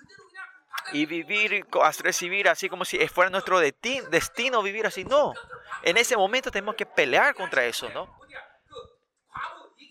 [0.92, 1.66] y vivir,
[2.00, 5.06] recibir así como si fuera nuestro destino vivir así.
[5.06, 5.34] No,
[5.84, 8.19] en ese momento tenemos que pelear contra eso, ¿no?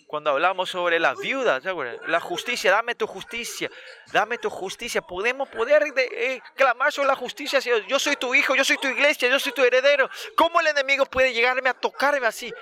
[0.09, 1.63] Cuando hablamos sobre las viudas,
[2.07, 3.71] la justicia, dame tu justicia,
[4.11, 5.03] dame tu justicia.
[5.03, 7.61] Podemos poder eh, clamar sobre la justicia.
[7.87, 10.09] Yo soy tu hijo, yo soy tu iglesia, yo soy tu heredero.
[10.35, 12.53] ¿Cómo el enemigo puede llegarme a tocarme así?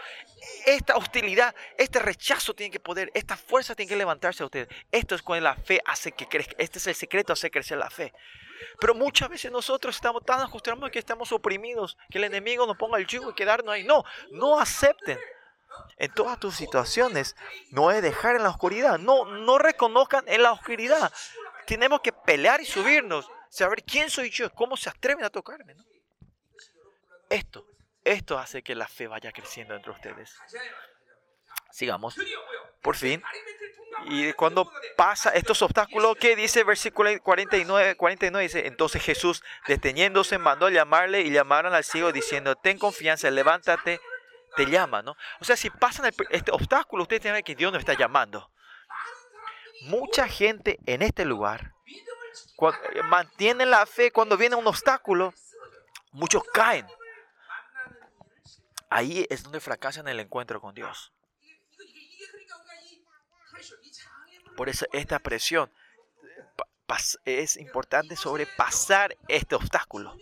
[0.67, 4.67] Esta hostilidad, este rechazo tiene que poder, esta fuerza tiene que levantarse a ustedes.
[4.91, 6.57] Esto es cuando la fe hace que crezca.
[6.59, 8.13] Este es el secreto, hace crecer la fe.
[8.81, 12.99] Pero muchas veces nosotros estamos tan acostumbrados que estamos oprimidos, que el enemigo nos ponga
[12.99, 13.85] el yugo y quedarnos ahí.
[13.85, 15.17] No, no acepten
[15.97, 17.37] en todas tus situaciones.
[17.71, 18.99] No es dejar en la oscuridad.
[18.99, 21.13] No, no reconozcan en la oscuridad.
[21.67, 23.29] Tenemos que pelear y subirnos.
[23.49, 25.75] Saber quién soy yo, cómo se atreven a tocarme.
[27.29, 27.67] Esto,
[28.05, 30.37] esto hace que la fe vaya creciendo entre ustedes.
[31.71, 32.17] Sigamos.
[32.83, 33.23] Por fin.
[34.05, 37.97] Y cuando pasa estos obstáculos, ¿qué dice versículo 49?
[37.97, 44.01] 49 dice, entonces Jesús, deteniéndose, mandó llamarle y llamaron al ciego diciendo, ten confianza, levántate
[44.57, 45.17] te llama, ¿no?
[45.41, 48.51] O sea, si pasan este obstáculo, ustedes tienen que Dios nos está llamando.
[49.83, 51.75] Mucha gente en este lugar
[52.95, 55.33] eh, mantiene la fe cuando viene un obstáculo,
[56.13, 56.87] muchos caen.
[58.89, 61.13] Ahí es donde fracasan el encuentro con Dios.
[64.57, 65.71] Por eso esta presión
[67.25, 70.17] es importante sobrepasar este obstáculo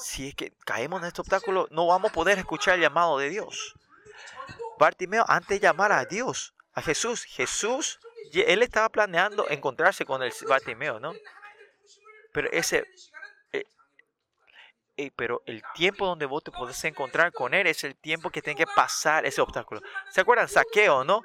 [0.00, 3.28] si es que caemos en este obstáculo, no vamos a poder escuchar el llamado de
[3.28, 3.74] Dios.
[4.78, 7.98] Bartimeo, antes de llamar a Dios, a Jesús, Jesús,
[8.32, 11.12] él estaba planeando encontrarse con el Bartimeo, ¿no?
[12.32, 12.86] Pero ese,
[13.52, 13.64] eh,
[14.96, 18.42] eh, pero el tiempo donde vos te podés encontrar con él es el tiempo que
[18.42, 19.80] tiene que pasar ese obstáculo.
[20.10, 20.48] ¿Se acuerdan?
[20.48, 21.22] Saqueo, ¿no?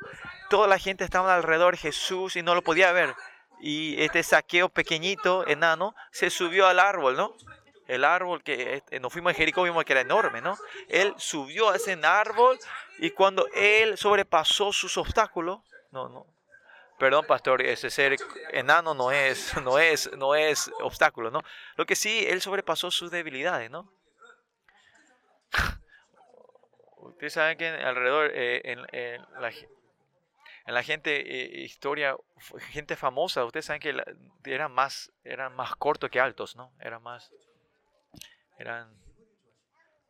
[0.49, 3.13] Toda la gente estaba alrededor de Jesús y no lo podía ver.
[3.59, 7.35] Y este saqueo pequeñito, enano, se subió al árbol, ¿no?
[7.87, 10.57] El árbol que este, nos fuimos a Jericó vimos que era enorme, ¿no?
[10.87, 12.57] Él subió a ese árbol
[12.99, 15.59] y cuando él sobrepasó sus obstáculos,
[15.91, 16.25] no, no,
[16.97, 18.15] perdón pastor, ese ser
[18.51, 21.41] enano no es, no es, no es obstáculo, ¿no?
[21.75, 23.91] Lo que sí, él sobrepasó sus debilidades, ¿no?
[26.97, 32.15] Ustedes saben que alrededor, eh, en, la, en, la, gente, eh, historia,
[32.71, 33.93] gente famosa, ustedes saben que
[34.45, 36.71] eran más, eran más cortos que altos, ¿no?
[36.79, 37.31] Eran más
[38.57, 38.95] eran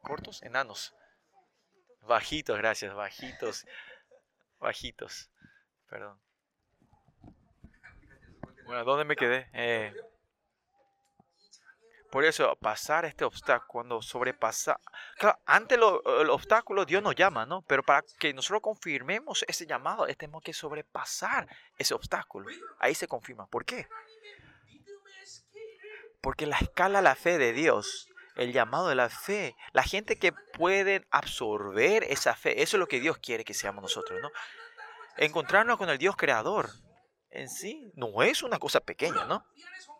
[0.02, 0.94] cortos, enanos.
[2.02, 3.66] Bajitos, gracias, bajitos.
[4.60, 5.32] Bajitos.
[5.89, 6.20] Perdón.
[8.66, 9.50] Bueno, ¿dónde me quedé?
[9.54, 9.94] Eh,
[12.14, 14.80] por eso, pasar este obstáculo, cuando sobrepasa...
[15.18, 15.82] Claro, ante el
[16.30, 17.64] obstáculo Dios nos llama, ¿no?
[17.64, 22.48] Pero para que nosotros confirmemos ese llamado, tenemos que sobrepasar ese obstáculo.
[22.78, 23.48] Ahí se confirma.
[23.48, 23.88] ¿Por qué?
[26.22, 30.31] Porque la escala la fe de Dios el llamado de la fe, la gente que
[30.31, 34.29] puede absorber esa fe, eso es lo que Dios quiere que seamos nosotros, ¿no?
[35.17, 36.69] Encontrarnos con el Dios creador
[37.29, 39.45] en sí no es una cosa pequeña, ¿no?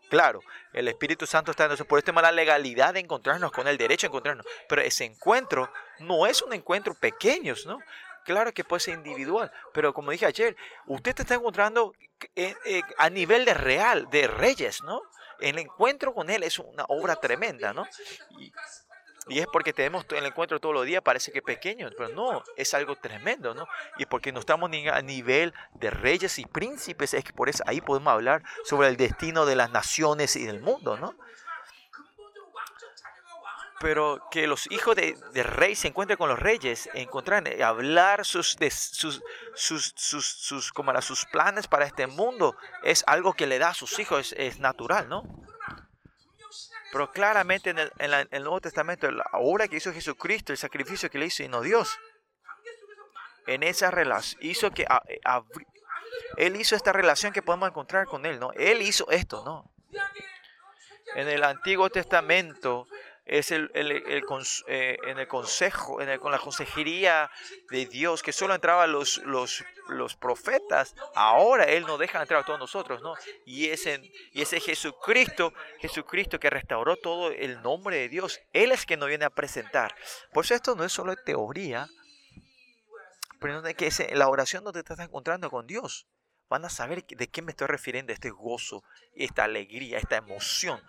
[0.10, 0.42] Claro,
[0.74, 3.78] el Espíritu Santo está en nosotros, por esto tenemos la legalidad de encontrarnos con el
[3.78, 7.80] derecho a encontrarnos, pero ese encuentro no es un encuentro pequeño, ¿no?
[8.24, 10.56] Claro que puede ser individual, pero como dije ayer,
[10.86, 11.94] usted te está encontrando
[12.36, 15.02] eh, eh, a nivel de real, de reyes, ¿no?
[15.44, 17.86] El encuentro con Él es una obra tremenda, ¿no?
[18.40, 22.74] Y, es porque tenemos el encuentro todos los días, parece que pequeño, pero no, es
[22.74, 23.68] algo tremendo, ¿no?
[23.98, 27.64] Y porque no estamos ni a nivel de reyes y príncipes, es que por eso
[27.66, 31.16] ahí podemos hablar sobre el destino de las naciones y del mundo, ¿no?
[33.84, 38.56] Pero que los hijos de, rey se encuentren con los reyes, encontrar, eh, hablar sus,
[38.56, 39.22] de, sus,
[39.56, 43.74] sus, sus, sus, como sus planes para este mundo, es algo que le da a
[43.74, 45.26] sus hijos, es, natural, ¿no?
[46.94, 51.10] Pero claramente en el, en, el, Nuevo Testamento, la obra que hizo Jesucristo, el sacrificio
[51.10, 52.00] que le hizo y no Dios,
[53.48, 55.20] en esa relación, hizo que eh,
[56.38, 58.54] Él hizo esta relación que podemos encontrar con Él, ¿no?
[58.54, 59.74] Él hizo esto, ¿no?
[61.16, 62.88] En el Antiguo Testamento,
[63.26, 67.32] es el, eh, en el consejo, en con la consejería
[67.70, 72.46] de Dios, que solo entraban los, los, los profetas, ahora Él nos deja entrar a
[72.46, 73.14] todos nosotros, ¿no?
[73.46, 78.86] Y ese, y ese Jesucristo, Jesucristo que restauró todo el nombre de Dios, Él es
[78.86, 79.96] quien nos viene a presentar.
[80.34, 81.88] Por eso esto no es solo teoría,
[83.40, 86.08] pero es que la oración donde te estás encontrando con Dios
[86.50, 88.84] van a saber de qué me estoy refiriendo, este gozo,
[89.16, 90.80] esta alegría, esta emoción.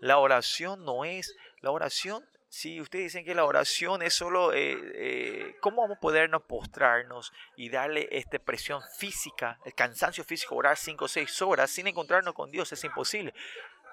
[0.00, 4.76] La oración no es la oración, si ustedes dicen que la oración es solo, eh,
[4.94, 10.76] eh, ¿cómo vamos a podernos postrarnos y darle esta presión física, el cansancio físico, orar
[10.76, 12.70] cinco o seis horas sin encontrarnos con Dios?
[12.72, 13.32] Es imposible.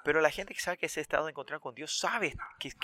[0.04, 2.34] Pero la gente que sabe que ese estado de encontrar con Dios sabe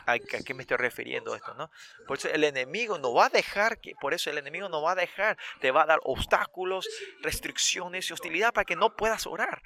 [0.06, 1.72] a, qué me estoy refiriendo esto, ¿no?
[2.08, 4.92] Por eso el enemigo no va a dejar, que, por eso el enemigo no va
[4.92, 6.88] a dejar, te va a dar obstáculos,
[7.22, 9.62] restricciones y hostilidad para que no puedas orar.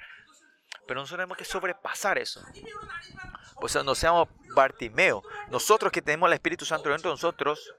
[0.90, 2.42] Pero nosotros tenemos que sobrepasar eso.
[3.60, 5.22] Pues no seamos Bartimeo.
[5.48, 7.76] Nosotros que tenemos el Espíritu Santo dentro de nosotros,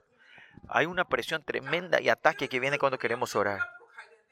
[0.66, 3.60] hay una presión tremenda y ataque que viene cuando queremos orar.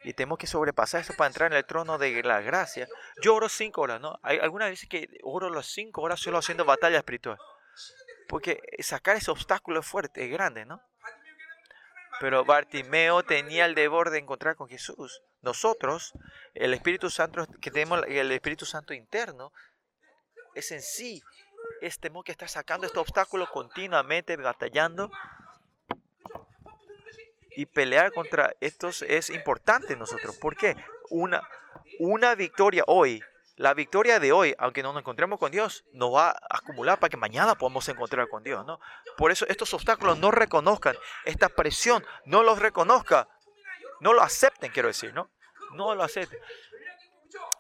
[0.03, 2.89] Y tenemos que sobrepasar eso para entrar en el trono de la gracia.
[3.21, 4.19] Yo oro cinco horas, ¿no?
[4.23, 7.37] Hay algunas veces que oro las cinco horas solo haciendo batalla espiritual.
[8.31, 10.81] Porque sacar ese obstáculo es fuerte, es grande, ¿no?
[12.21, 15.23] Pero Bartimeo tenía el deber de encontrar con Jesús.
[15.41, 16.13] Nosotros,
[16.55, 19.53] el Espíritu Santo que tenemos, el Espíritu Santo interno,
[20.55, 21.23] es en sí,
[21.81, 25.11] es tenemos que estar sacando este obstáculo continuamente, batallando
[27.57, 30.37] y pelear contra estos es importante nosotros.
[30.37, 30.77] ¿Por qué?
[31.09, 31.43] Una,
[32.01, 33.23] una victoria hoy,
[33.61, 37.11] la victoria de hoy, aunque no nos encontremos con Dios, nos va a acumular para
[37.11, 38.65] que mañana podamos encontrar con Dios.
[38.65, 38.81] ¿no?
[39.19, 40.97] Por eso estos obstáculos no reconozcan,
[41.27, 43.29] esta presión no los reconozca,
[44.01, 45.31] no lo acepten, quiero decir, ¿no?
[45.73, 46.41] No lo acepten.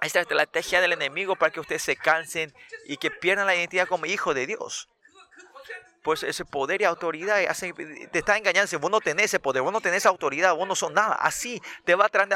[0.00, 2.54] Esta estrategia del enemigo para que ustedes se cansen
[2.86, 4.88] y que pierdan la identidad como hijo de Dios
[6.02, 8.66] pues ese poder y autoridad hace, te está engañando.
[8.66, 11.14] Si vos no tenés ese poder, vos no tenés autoridad, vos no sos nada.
[11.14, 12.28] Así te va a traer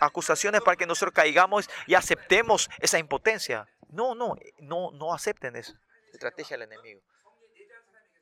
[0.00, 3.66] acusaciones para que nosotros caigamos y aceptemos esa impotencia.
[3.88, 5.74] No, no, no, no acepten eso.
[6.12, 7.00] Estrategia del enemigo.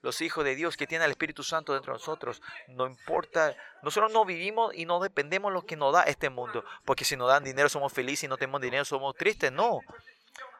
[0.01, 4.13] Los hijos de Dios que tienen el Espíritu Santo dentro de nosotros, no importa, nosotros
[4.13, 7.29] no vivimos y no dependemos de lo que nos da este mundo, porque si nos
[7.29, 9.81] dan dinero somos felices y no tenemos dinero somos tristes, no.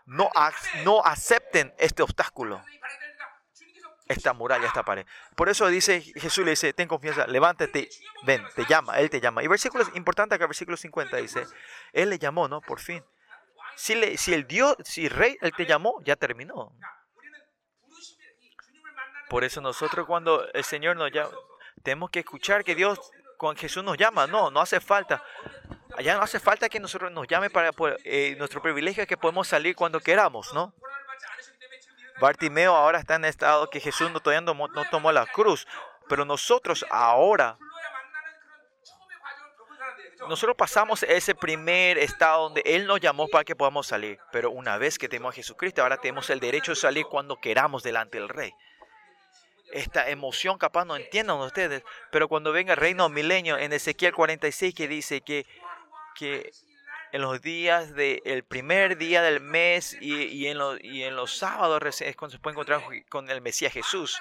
[0.07, 0.31] No,
[0.85, 2.61] no acepten este obstáculo
[4.09, 5.07] esta muralla, esta pared.
[5.37, 7.89] Por eso dice Jesús le dice, ten confianza, levántate,
[8.25, 9.43] ven, te llama, Él te llama.
[9.43, 11.47] Y versículo importante acá, versículo 50 dice,
[11.93, 12.61] Él le llamó, ¿no?
[12.61, 13.05] Por fin.
[13.77, 16.73] Si, le, si el Dios, si el rey, Él te llamó, ya terminó.
[19.29, 21.31] Por eso nosotros cuando el Señor nos llama,
[21.83, 22.99] tenemos que escuchar que Dios,
[23.37, 24.27] con Jesús nos llama.
[24.27, 25.23] No, no hace falta.
[25.97, 27.71] Allá no hace falta que nosotros nos llame para
[28.05, 30.75] eh, nuestro privilegio es que podemos salir cuando queramos, ¿no?
[32.21, 35.67] Bartimeo ahora está en estado que Jesús no, todavía no, tomó la cruz.
[36.09, 37.59] Pero nosotros ahora,
[40.29, 44.19] nosotros pasamos ese primer estado donde Él nos llamó para que podamos salir.
[44.33, 47.83] Pero una vez que tenemos a Jesucristo, ahora tenemos el derecho de salir cuando queramos
[47.83, 48.53] delante del Rey.
[49.71, 54.75] Esta emoción capaz no entiendan ustedes, pero cuando venga el reino milenio en Ezequiel 46
[54.75, 55.45] que dice que,
[56.15, 56.51] que
[57.13, 62.17] en los días del primer día del mes y, en y, en los sábados es
[62.17, 64.21] cuando se puede encontrar con el Mesías Jesús.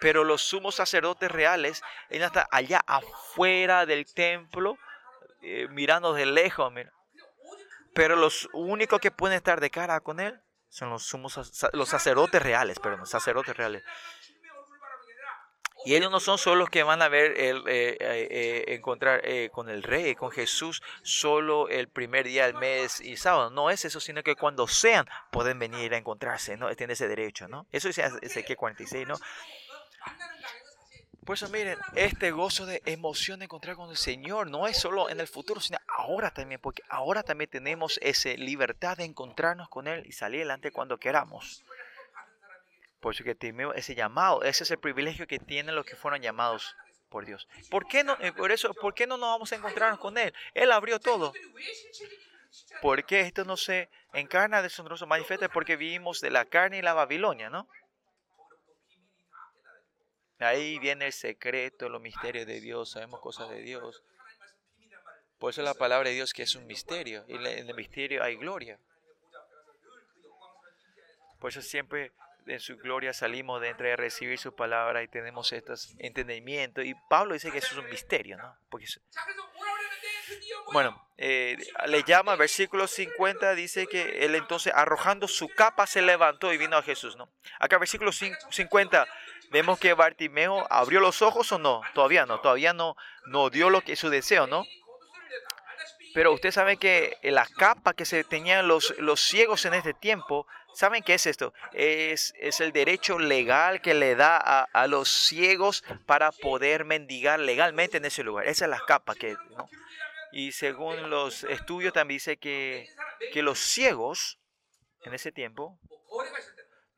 [0.00, 4.78] Pero los sumos sacerdotes reales, él está allá afuera del templo,
[5.42, 6.72] eh, mirando de lejos.
[7.94, 11.36] Pero los únicos que pueden estar de cara con él son los sumos
[11.72, 13.82] los sacerdotes reales, perdón, los sacerdotes reales.
[15.86, 19.22] Y ellos no son solo los que van a ver, el, eh, eh, eh, encontrar
[19.52, 23.50] con el rey, con Jesús, solo el primer día del mes y sábado.
[23.50, 26.74] No es eso, sino que cuando sean, pueden venir a encontrarse, ¿no?
[26.74, 27.68] Tienen ese derecho, ¿no?
[27.70, 29.14] Eso dice Ezequiel 46, ¿no?
[31.24, 35.08] Por eso miren, este gozo de emoción de encontrar con el Señor no es solo
[35.08, 39.86] en el futuro, sino ahora también, porque ahora también tenemos esa libertad de encontrarnos con
[39.86, 41.62] Él y salir adelante cuando queramos.
[43.06, 46.20] Por eso que tenemos ese llamado, ese es el privilegio que tienen los que fueron
[46.20, 46.74] llamados
[47.08, 47.46] por Dios.
[47.70, 50.34] ¿Por qué no, eh, por eso, ¿por qué no nos vamos a encontrarnos con Él?
[50.54, 51.32] Él abrió todo.
[52.82, 55.48] ¿Por qué esto no se encarna de su manifiesta?
[55.48, 57.68] Porque vivimos de la carne y la Babilonia, ¿no?
[60.40, 64.02] Ahí viene el secreto, los misterios de Dios, sabemos cosas de Dios.
[65.38, 68.34] Por eso la palabra de Dios que es un misterio, y en el misterio hay
[68.34, 68.80] gloria.
[71.38, 72.10] Por eso siempre
[72.46, 76.84] en su gloria salimos de entre recibir su palabra y tenemos estos entendimientos.
[76.84, 78.56] Y Pablo dice que eso es un misterio, ¿no?
[78.68, 78.86] Porque
[80.72, 86.52] bueno, eh, le llama, versículo 50, dice que él entonces arrojando su capa se levantó
[86.52, 87.30] y vino a Jesús, ¿no?
[87.60, 89.06] Acá versículo 50,
[89.50, 93.82] vemos que Bartimeo abrió los ojos o no, todavía no, todavía no, no dio lo
[93.82, 94.64] que su deseo, ¿no?
[96.14, 100.46] Pero usted sabe que la capa que se tenían los, los ciegos en este tiempo
[100.76, 101.54] ¿Saben qué es esto?
[101.72, 107.96] Es, es el derecho legal que le da a, los ciegos para poder mendigar legalmente
[107.96, 108.46] en ese lugar.
[108.46, 109.38] Esa es la capa que...
[110.32, 112.90] Y según los estudios también dice que,
[113.32, 114.38] que los ciegos
[115.04, 115.78] en ese tiempo,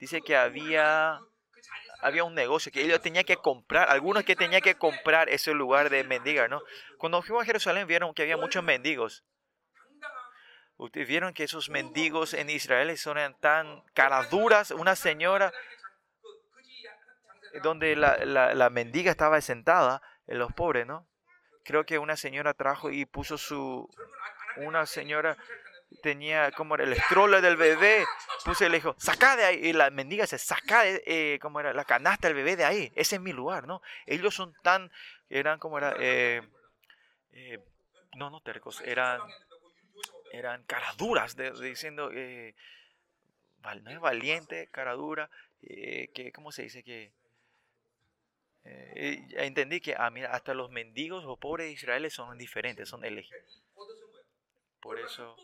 [0.00, 1.20] dice que había
[2.00, 5.88] había un negocio que ellos tenían que comprar, algunos que tenían que comprar ese lugar
[5.88, 6.62] de mendigar, ¿no?
[6.96, 9.24] Cuando fuimos a Jerusalén vieron que había muchos mendigos.
[10.78, 14.70] Ustedes vieron que esos mendigos en Israel son tan caraduras.
[14.70, 15.52] Una señora
[17.62, 21.06] donde la, la, la mendiga estaba sentada, en los pobres, ¿no?
[21.64, 23.88] Creo que una señora trajo y puso su...
[24.56, 25.36] Una señora
[26.02, 28.04] tenía como el stroller del bebé,
[28.44, 31.60] puse y le dijo, saca de ahí, y la mendiga se saca de, eh, como
[31.60, 33.82] era la canasta del bebé de ahí, ese es mi lugar, ¿no?
[34.06, 34.90] Ellos son tan,
[35.30, 36.42] eran como era, eh,
[37.32, 37.58] eh,
[38.16, 39.20] no, no tercos, eran,
[40.32, 46.82] eran caraduras, de, diciendo, no es valiente, caradura, que, ¿cómo se dice?
[46.82, 47.12] que
[48.64, 53.64] Entendí que, ah, hasta los mendigos o pobres de Israel son diferentes, son elegidos.
[54.80, 55.36] Por eso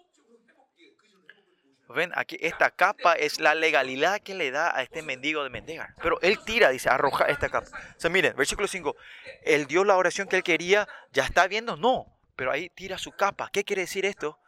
[1.89, 5.95] Ven, aquí esta capa es la legalidad que le da a este mendigo de mendigar.
[6.03, 7.68] Pero él tira, dice, arroja esta capa.
[7.97, 8.97] O sea, miren, versículo 5.
[9.43, 12.07] Él dio la oración que él quería, ya está viendo, no.
[12.37, 13.51] Pero ahí tira su capa.
[13.53, 14.39] ¿Qué quiere decir esto?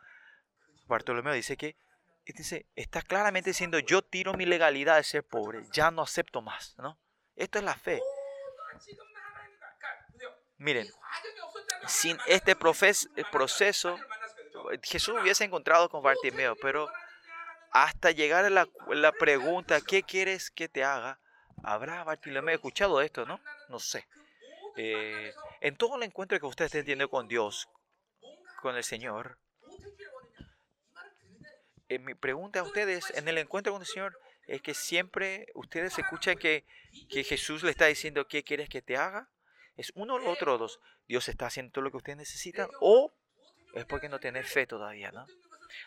[0.87, 1.77] Bartolomeo dice que
[2.25, 6.75] dice, está claramente diciendo, yo tiro mi legalidad de ser pobre, ya no acepto más.
[6.79, 6.99] ¿no?
[7.37, 8.01] Esto es la fe.
[10.59, 10.89] Miren,
[11.87, 13.99] sin este proceso,
[14.83, 16.91] Jesús hubiese encontrado con Bartimeo, pero
[17.73, 21.21] hasta llegar a la, la, pregunta, ¿qué quieres que te haga?
[21.63, 23.41] ¿Habrá Bartolomé escuchado esto, no?
[23.69, 24.07] No sé.
[24.77, 27.69] Eh, en todo el encuentro que usted esté con Dios,
[28.63, 29.39] con el Señor,
[31.89, 35.99] eh, mi pregunta a ustedes en el encuentro con el Señor es que siempre ustedes
[35.99, 36.65] escuchan que,
[37.09, 39.29] que Jesús le está diciendo, ¿qué quieres que te haga?
[39.77, 40.81] ¿Es uno o otro dos?
[41.09, 42.69] ¿Dios está haciendo todo lo que ustedes necesitan?
[42.81, 43.13] ¿O
[43.75, 45.27] es porque no tiene fe todavía, no?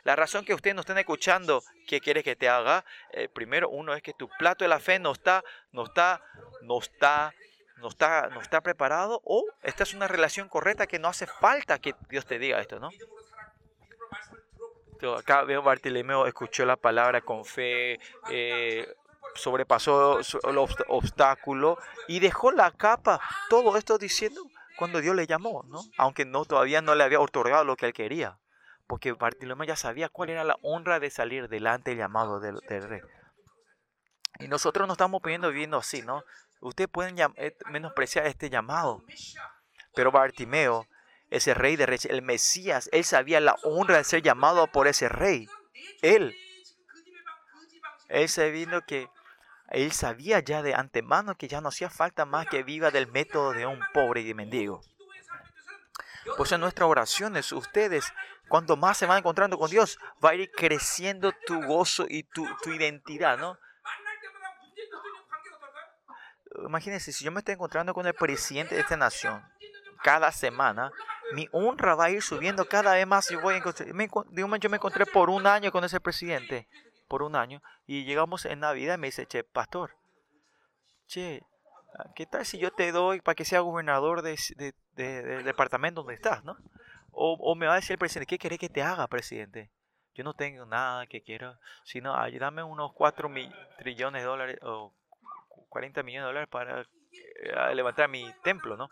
[0.04, 3.94] La razón que ustedes no estén escuchando qué quiere que te haga, eh, primero uno
[3.94, 6.22] es que tu plato de la fe no está, no está,
[6.62, 7.34] no está,
[7.78, 11.80] no está, no está preparado o esta es una relación correcta que no hace falta
[11.80, 12.90] que Dios te diga esto, ¿no?
[15.18, 18.88] Acá veo Bartilemeo escuchó la palabra con fe, eh,
[19.36, 21.78] sobrepasó el obstáculo
[22.08, 23.20] y dejó la capa.
[23.50, 24.42] Todo esto diciendo
[24.78, 25.82] cuando Dios le llamó, ¿no?
[25.98, 28.38] Aunque no todavía no le había otorgado lo que él quería
[28.90, 33.02] porque Bartolomé ya sabía cuál era la honra de salir delante del llamado del, rey.
[34.40, 36.24] Y nosotros no estamos pidiendo viviendo así, ¿no?
[36.60, 39.04] Ustedes pueden eh, menospreciar este llamado,
[39.94, 40.88] pero Bartimeo,
[41.30, 45.10] ese rey de reyes, el Mesías, él sabía la honra de ser llamado por ese
[45.10, 45.48] rey.
[46.02, 46.36] Él,
[48.08, 49.10] él sabiendo que
[49.70, 53.54] él sabía ya de antemano que ya no hacía falta más que viva del método
[53.54, 54.82] de un pobre y de mendigo.
[56.36, 58.12] Por eso en nuestras oraciones, ustedes
[58.48, 62.46] cuanto más se van encontrando con Dios, va a ir creciendo tu gozo y tu,
[62.66, 63.58] identidad, ¿no?
[66.66, 69.42] Imagínense, si yo me estoy encontrando con el presidente de esta nación
[70.04, 70.92] cada semana,
[71.34, 73.30] mi honra va a ir subiendo cada vez más.
[73.30, 76.68] Yo, voy a encontrar, me, yo me encontré por un año con ese presidente,
[77.08, 79.96] por un año, y llegamos en Navidad y me dice, che, pastor,
[81.08, 81.44] che,
[82.16, 84.38] ¿qué tal si yo te doy para que sea gobernador de,
[84.94, 86.58] del departamento donde estás, no?
[87.12, 89.72] O, me va a decir el presidente, ¿qué quiere que te haga, presidente?
[90.14, 94.94] Yo no tengo nada que quiera, sino ayúdame unos 4 mil, trillones de dólares o
[95.70, 98.90] 40 millones de dólares para eh, levantar mi templo, ¿no?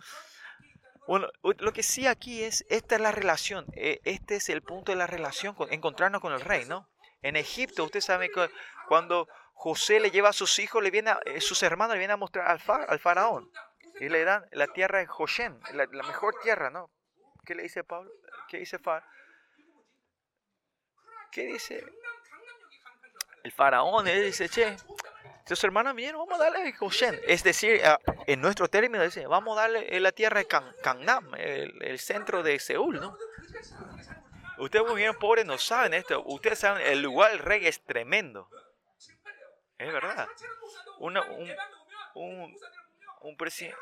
[1.07, 4.91] Bueno, lo que sí aquí es, esta es la relación, eh, este es el punto
[4.91, 6.89] de la relación, con, encontrarnos con el rey, ¿no?
[7.21, 8.49] En Egipto, usted sabe que
[8.87, 12.17] cuando José le lleva a sus hijos, le viene eh, sus hermanos le vienen a
[12.17, 13.49] mostrar al, al faraón.
[13.99, 16.91] Y le dan la tierra de Josén, la, la mejor tierra, ¿no?
[17.45, 18.11] ¿Qué le dice Pablo?
[18.47, 19.09] ¿Qué dice Faraón?
[21.31, 21.83] ¿Qué dice?
[23.43, 24.75] El faraón, él dice, che,
[25.47, 27.19] sus hermanos vinieron, vamos a darle Goshen.
[27.25, 27.81] Es decir,
[28.25, 30.47] en nuestro término, dice, vamos a darle la tierra de
[30.83, 33.17] Gangnam, el, centro de Seúl, ¿no?
[34.59, 36.23] Ustedes muy bien pobres no saben esto.
[36.25, 38.49] Ustedes saben, el lugar del rey es tremendo.
[39.77, 40.27] Es verdad.
[40.99, 41.51] un, un,
[42.15, 42.57] un,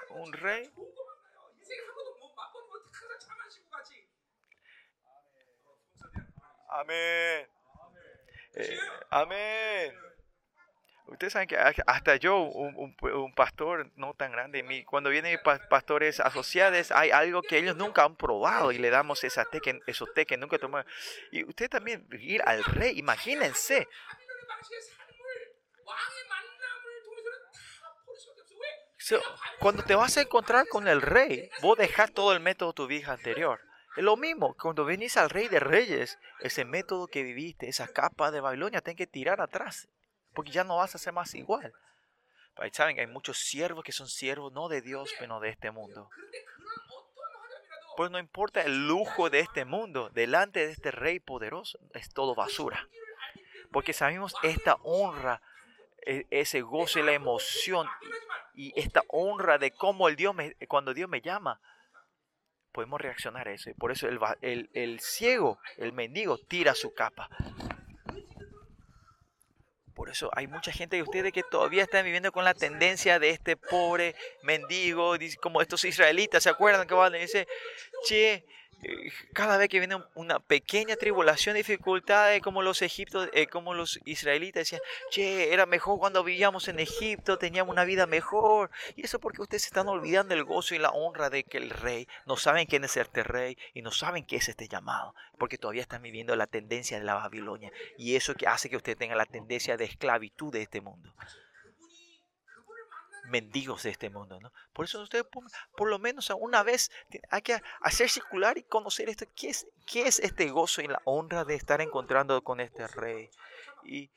[0.10, 0.72] un rey
[6.76, 7.48] Amén.
[8.54, 10.05] Eh, amén.
[11.08, 15.40] Ustedes saben que hasta yo, un, pastor no tan grande, cuando vienen
[15.70, 19.80] pastores asociados, hay algo que ellos nunca han probado y le damos esa té que,
[19.86, 20.90] esos té nunca tomaron.
[21.32, 23.88] Y usted también, ir al rey, imagínense.
[29.60, 32.88] cuando te vas a encontrar con el rey, vos dejas todo el método de tu
[32.88, 33.62] vida anterior.
[33.96, 38.32] Es lo mismo, cuando venís al rey de reyes, ese método que viviste, esa capa
[38.32, 39.88] de Babilonia, ten que tirar atrás,
[40.36, 41.74] porque ya no vas a ser más igual.
[42.72, 46.10] Saben que hay muchos siervos que son siervos no de Dios, pero de este mundo.
[47.98, 52.36] Pues no importa el lujo de este mundo, delante de este rey poderoso es todo
[52.36, 52.88] basura.
[53.72, 55.42] Porque sabemos esta honra,
[56.06, 57.88] e, ese gozo y la emoción
[58.54, 61.60] y esta honra de cómo el Dios me, cuando Dios me llama,
[62.72, 63.70] podemos reaccionar a eso.
[63.70, 67.30] Y por eso el, el, el ciego, el mendigo, tira su capa.
[69.96, 73.30] Por eso hay mucha gente de ustedes que todavía están viviendo con la tendencia de
[73.30, 77.48] este pobre mendigo, como estos israelitas, ¿se acuerdan que van decir,
[78.04, 78.46] che,
[79.34, 84.62] cada vez que viene una pequeña tribulación, dificultades, como los egiptos, eh, como los israelitas
[84.62, 84.82] decían,
[85.12, 88.72] che, era mejor cuando vivíamos en Egipto, teníamos una vida mejor.
[88.96, 91.70] Y eso porque ustedes se están olvidando el gozo y la honra de que el
[91.70, 95.58] rey, no saben quién es este rey y no saben qué es este llamado, porque
[95.58, 97.72] todavía están viviendo la tendencia de la Babilonia.
[97.98, 101.14] Y eso que hace que ustedes tengan la tendencia de esclavitud de este mundo
[103.28, 104.40] mendigos de este mundo.
[104.40, 104.52] ¿no?
[104.74, 105.26] Por eso ustedes
[105.76, 106.92] por, lo menos una vez
[107.30, 109.26] hay que hacer circular y conocer esto.
[109.36, 113.30] ¿Qué es, qué es este gozo y la honra de estar encontrando con este rey?
[113.84, 114.10] Y,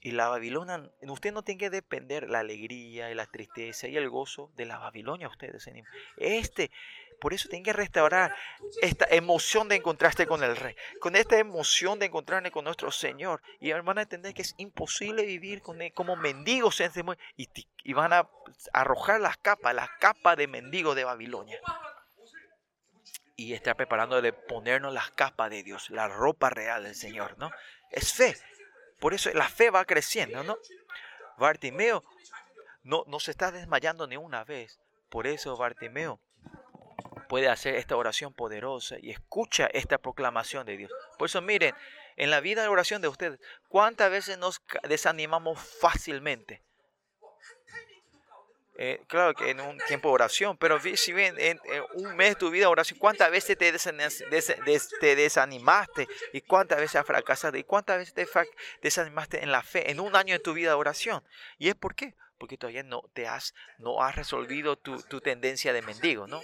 [0.00, 4.08] y la Babilonia, usted no tiene que depender la alegría y la tristeza y el
[4.08, 5.68] gozo de la Babilonia ustedes.
[6.16, 6.70] Este,
[7.20, 8.34] por eso tienen que restaurar
[8.80, 13.42] esta emoción de encontrarse con el Rey, con esta emoción de encontrarse con nuestro Señor.
[13.60, 17.20] Y van a entender que es imposible vivir con como mendigos en este mundo.
[17.36, 17.48] Y,
[17.82, 18.28] y van a
[18.72, 21.60] arrojar las capas, las capas de mendigos de Babilonia.
[23.36, 27.50] Y estar preparando de ponernos las capas de Dios, la ropa real del Señor, ¿no?
[27.90, 28.36] Es fe.
[29.00, 30.58] Por eso la fe va creciendo, ¿no?
[31.36, 32.02] Bartimeo
[32.82, 34.80] no, no se está desmayando ni una vez.
[35.08, 36.20] Por eso Bartimeo
[37.28, 40.90] puede hacer esta oración poderosa y escucha esta proclamación de Dios.
[41.18, 41.74] Por eso miren,
[42.16, 46.62] en la vida de oración de ustedes, ¿cuántas veces nos desanimamos fácilmente?
[48.80, 51.60] Eh, claro que en un tiempo de oración, pero si ven en,
[51.94, 53.72] un mes de tu vida de oración, ¿cuántas veces te,
[55.00, 56.06] te desanimaste?
[56.32, 57.58] ¿Y cuántas veces has fracasado?
[57.58, 58.26] ¿Y cuántas veces te
[58.80, 59.90] desanimaste en la fe?
[59.90, 61.24] En un año de tu vida de oración.
[61.58, 62.14] ¿Y es por qué?
[62.38, 66.40] Porque todavía no te has, no has resolvido tu, tu tendencia de mendigo, ¿no?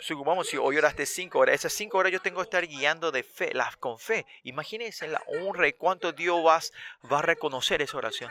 [0.00, 3.22] Supongamos si hoy oraste cinco horas, esas cinco horas yo tengo que estar guiando de
[3.22, 4.26] fe, las con fe.
[4.42, 6.72] Imagínense la honra y cuánto Dios vas,
[7.10, 8.30] va a reconocer esa oración.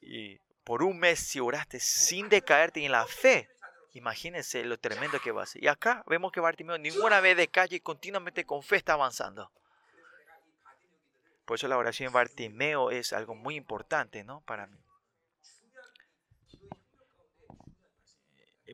[0.00, 3.48] Y por un mes si oraste sin decaerte en la fe,
[3.92, 5.62] imagínense lo tremendo que va a ser.
[5.62, 9.50] Y acá vemos que Bartimeo ninguna vez decae y continuamente con fe está avanzando.
[11.44, 14.42] Por eso la oración en Bartimeo es algo muy importante, ¿no?
[14.42, 14.81] Para mí.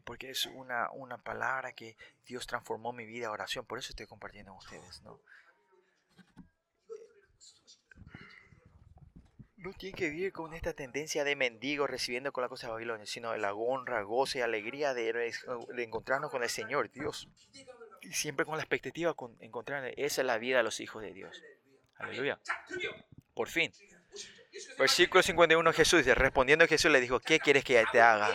[0.08, 1.94] Porque es una, una palabra que
[2.26, 3.66] Dios transformó mi vida a oración.
[3.66, 5.20] Por eso estoy compartiendo con ustedes, ¿no?
[9.58, 13.04] No tiene que vivir con esta tendencia de mendigo recibiendo con la cosa de Babilonia,
[13.04, 17.28] sino la honra, goce y alegría de, de encontrarnos con el Señor, Dios.
[18.00, 19.92] Y siempre con la expectativa de encontrar.
[19.98, 21.42] Esa es la vida de los hijos de Dios.
[21.98, 22.40] Aleluya.
[23.34, 23.70] Por fin.
[24.78, 28.34] Versículo 51 Jesús dice, respondiendo Jesús le dijo, ¿qué quieres que te haga?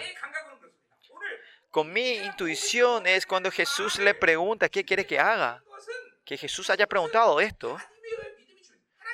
[1.74, 5.64] Con mi intuición es cuando Jesús le pregunta qué quiere que haga.
[6.24, 7.80] Que Jesús haya preguntado esto.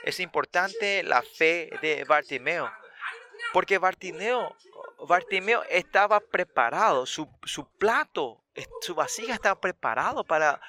[0.04, 2.70] Es importante la fe de Bartimeo.
[3.54, 4.58] Porque Bartimeo,
[5.08, 8.44] Bartimeo estaba preparado, su, su plato,
[8.82, 10.60] su vasija estaba preparado para,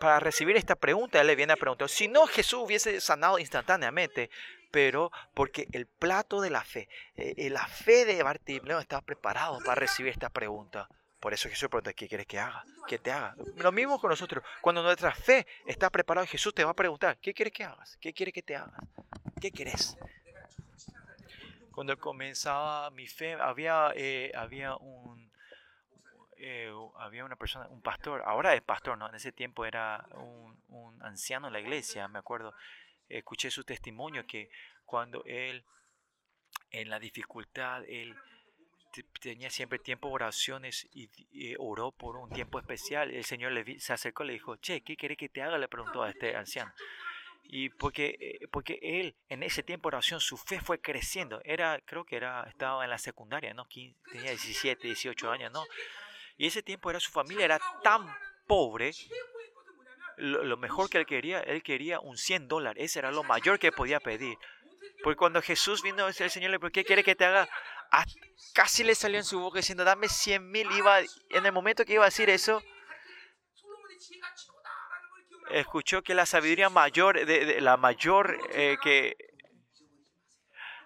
[0.00, 1.20] para recibir esta pregunta.
[1.20, 1.90] Él le viene a preguntar.
[1.90, 4.30] Si no, Jesús hubiese sanado instantáneamente
[4.70, 9.76] pero porque el plato de la fe, eh, la fe de Bartimeo estaba preparado para
[9.76, 10.88] recibir esta pregunta.
[11.20, 12.64] Por eso Jesús pregunta, ¿qué quieres que haga?
[12.86, 13.34] ¿Qué te haga?
[13.56, 14.44] Lo mismo con nosotros.
[14.60, 17.96] Cuando nuestra fe está preparada, Jesús te va a preguntar, ¿qué quieres que hagas?
[18.00, 18.78] ¿Qué quieres que te haga?
[19.40, 19.98] ¿Qué quieres?
[21.72, 25.28] Cuando comenzaba mi fe, había, eh, había un...
[26.40, 29.08] Eh, había una persona, un pastor, ahora es pastor, ¿no?
[29.08, 32.54] En ese tiempo era un, un anciano en la iglesia, me acuerdo.
[33.08, 34.48] Escuché su testimonio que
[34.84, 35.64] cuando él,
[36.70, 38.16] en la dificultad, él
[39.20, 41.08] tenía siempre tiempo de oraciones y,
[41.58, 43.10] oró por un tiempo especial.
[43.10, 45.58] El Señor le, se acercó y le dijo, che, ¿qué quiere que te haga?
[45.58, 46.72] Le preguntó a este anciano.
[47.50, 51.40] Y porque, eh, porque él en ese tiempo de oración su fe fue creciendo.
[51.44, 53.66] Era, creo que era, estaba en la secundaria, ¿no?
[53.66, 55.64] Tenía 17, 18 años, ¿no?
[56.36, 58.06] Y ese tiempo era su familia era tan
[58.46, 58.92] pobre.
[60.18, 62.84] Lo, mejor que él quería, él quería un 100 dólares.
[62.84, 64.36] Ese era lo mayor que podía pedir.
[65.02, 67.48] Porque cuando Jesús vino, el Señor le dijo, ¿qué quiere que te haga?
[68.52, 70.70] casi le salió en su boca diciendo, dame 100 mil.
[70.72, 72.62] Iba, en el momento que iba a decir eso,
[75.50, 79.16] escuchó que la sabiduría mayor, de, la mayor eh, que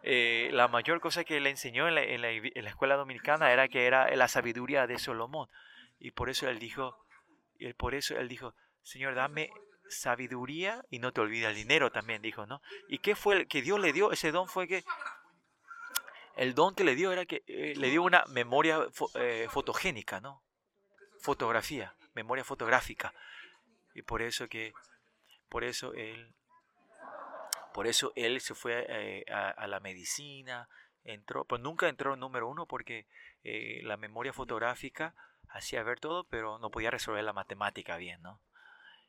[0.03, 3.86] eh, la mayor cosa que le enseñó en la, en, la, escuela dominicana era que
[3.86, 5.48] era la sabiduría de Solomón.
[5.98, 7.07] Y por eso él dijo,
[7.59, 9.50] y por eso él dijo, Señor, dame
[9.93, 12.61] sabiduría y no te olvides el dinero también, dijo, ¿no?
[12.88, 14.12] ¿Y qué fue el que Dios le dio?
[14.12, 14.84] Ese don fue que
[16.36, 20.43] el don que le dio era que eh, le dio una memoria eh, fotogénica, ¿no?
[21.20, 23.12] Fotografía, memoria fotográfica.
[23.95, 24.72] Y por eso que,
[25.49, 26.34] por eso él,
[27.74, 30.68] por eso él se fue eh, a, la medicina,
[31.05, 33.07] entró, pues nunca entró en número uno porque
[33.82, 35.14] la memoria fotográfica
[35.49, 38.40] hacía ver todo, pero no podía resolver la matemática bien, ¿no?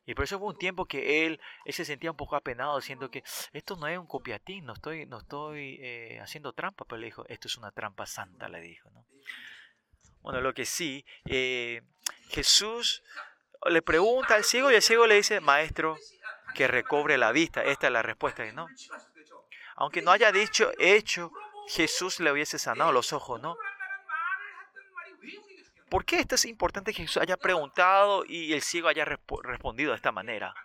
[0.06, 3.24] Y por eso hubo un tiempo que él, se sentía un poco apenado, diciendo que
[3.54, 7.26] esto no es un copiatín, no estoy, no estoy eh, haciendo trampa, pero le dijo,
[7.28, 8.90] esto es una trampa santa, le dijo.
[8.92, 9.06] ¿no?
[10.22, 11.82] Bueno, lo que sí, eh,
[12.30, 13.04] Jesús
[13.70, 15.98] le pregunta al ciego y el ciego le dice, maestro,
[16.54, 17.64] que recobre la vista.
[17.64, 18.68] Esta es la respuesta, ¿no?
[19.76, 21.32] Aunque no haya dicho, hecho,
[21.68, 23.58] Jesús le hubiese sanado los ojos, ¿no?
[25.94, 29.96] ¿Por qué esto es importante que Jesús haya preguntado y el ciego haya respondido de
[29.96, 30.56] esta manera?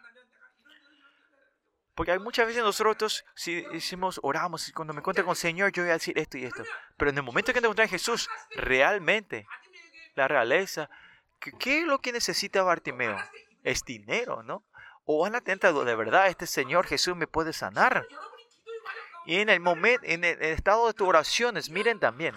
[1.95, 5.71] Porque hay muchas veces nosotros, si decimos, oramos, y cuando me encuentro con el Señor,
[5.73, 6.65] yo voy a decir esto y esto.
[6.97, 9.47] Pero en el momento que te encuentras a Jesús, realmente,
[10.15, 10.89] la realeza,
[11.59, 13.19] ¿qué es lo que necesita Bartimeo?
[13.65, 14.65] Es dinero, ¿no?
[15.05, 18.09] O van a tener de verdad, este Señor Jesús me puede sanar.
[19.27, 22.35] Y en el momento, en el estado de tus oraciones, miren también,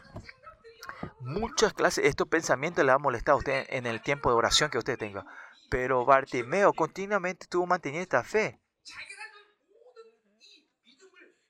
[1.20, 4.78] muchas clases, estos pensamientos le han molestado a usted en el tiempo de oración que
[4.78, 5.26] usted tenga.
[5.70, 8.60] Pero Bartimeo continuamente tuvo manteniendo esta fe.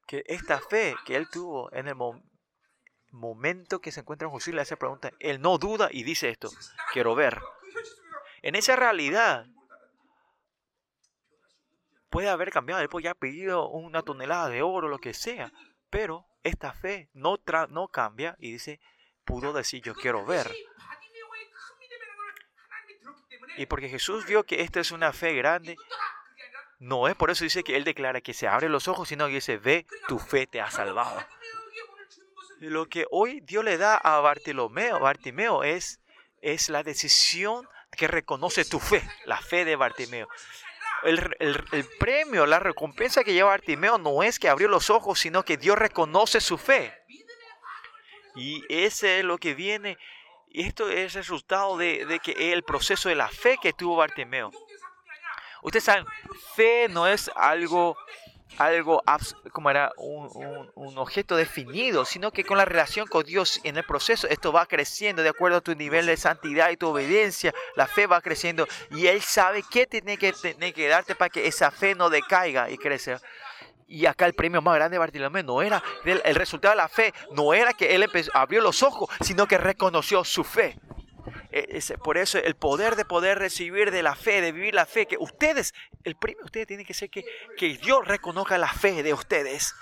[0.05, 1.95] Que esta fe que él tuvo en el
[3.11, 6.49] momento que se encuentra en Jesús le hace pregunta, él no duda y dice esto,
[6.93, 7.41] quiero ver.
[8.41, 9.47] En esa realidad
[12.09, 15.53] puede haber cambiado, él puede ya pedido una tonelada de oro, lo que sea,
[15.89, 17.37] pero esta fe no,
[17.69, 18.79] no cambia y dice,
[19.25, 20.51] pudo decir yo quiero ver.
[23.57, 25.75] Y porque Jesús vio que esta es una fe grande,
[26.79, 29.33] no es por eso dice que Él declara que se abre los ojos, sino que
[29.33, 31.23] dice, ve, tu fe te ha salvado.
[32.59, 35.99] Lo que hoy Dios le da a Bartimeo, Bartimeo es,
[36.41, 40.27] es la decisión que reconoce tu fe, la fe de Bartimeo.
[41.03, 45.43] El, el, premio, la recompensa que lleva Bartimeo no es que abrió los ojos, sino
[45.43, 47.00] que Dios reconoce su fe.
[48.35, 49.97] Y ese es lo que viene.
[50.49, 53.95] Y esto es el resultado de, de que el proceso de la fe que tuvo
[53.95, 54.51] Bartimeo.
[55.63, 56.05] Ustedes saben,
[56.55, 57.95] fe no es algo,
[58.57, 59.03] algo
[59.51, 63.83] como era un, un, objeto definido, sino que con la relación con Dios en el
[63.83, 67.53] proceso, esto va creciendo de acuerdo a tu nivel de santidad y tu obediencia.
[67.75, 71.45] La fe va creciendo y Él sabe qué tiene que, tiene que darte para que
[71.45, 73.21] esa fe no decaiga y crezca.
[73.91, 77.13] Y acá el premio más grande de Bartolomé no era el, resultado de la fe,
[77.33, 80.79] no era que él abrió los ojos, sino que reconoció su fe.
[81.51, 85.07] E, por eso el poder de poder recibir de la fe, de vivir la fe,
[85.07, 85.73] que ustedes,
[86.05, 87.25] el premio ustedes tiene que ser que,
[87.57, 89.75] que Dios reconozca la fe de ustedes.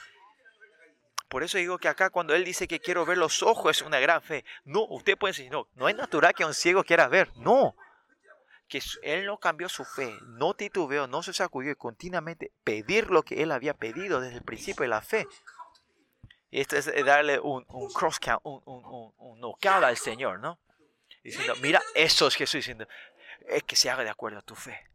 [1.29, 3.99] Por eso digo que acá cuando él dice que quiero ver los ojos es una
[3.99, 4.43] gran fe.
[4.65, 7.29] No, usted puede decir, no, no es natural que un ciego quiera ver.
[7.35, 7.75] No,
[8.69, 13.23] que él no cambió su fe, no titubeó, no se sacudió y continuamente pedir lo
[13.23, 15.27] que él había pedido desde el principio de la fe.
[16.51, 20.59] Esto es darle un, cross count, un, un, un, al Señor, ¿no?
[21.23, 22.87] Diciendo, mira, eso es Jesús diciendo,
[23.47, 24.89] es que se haga de acuerdo a tu fe.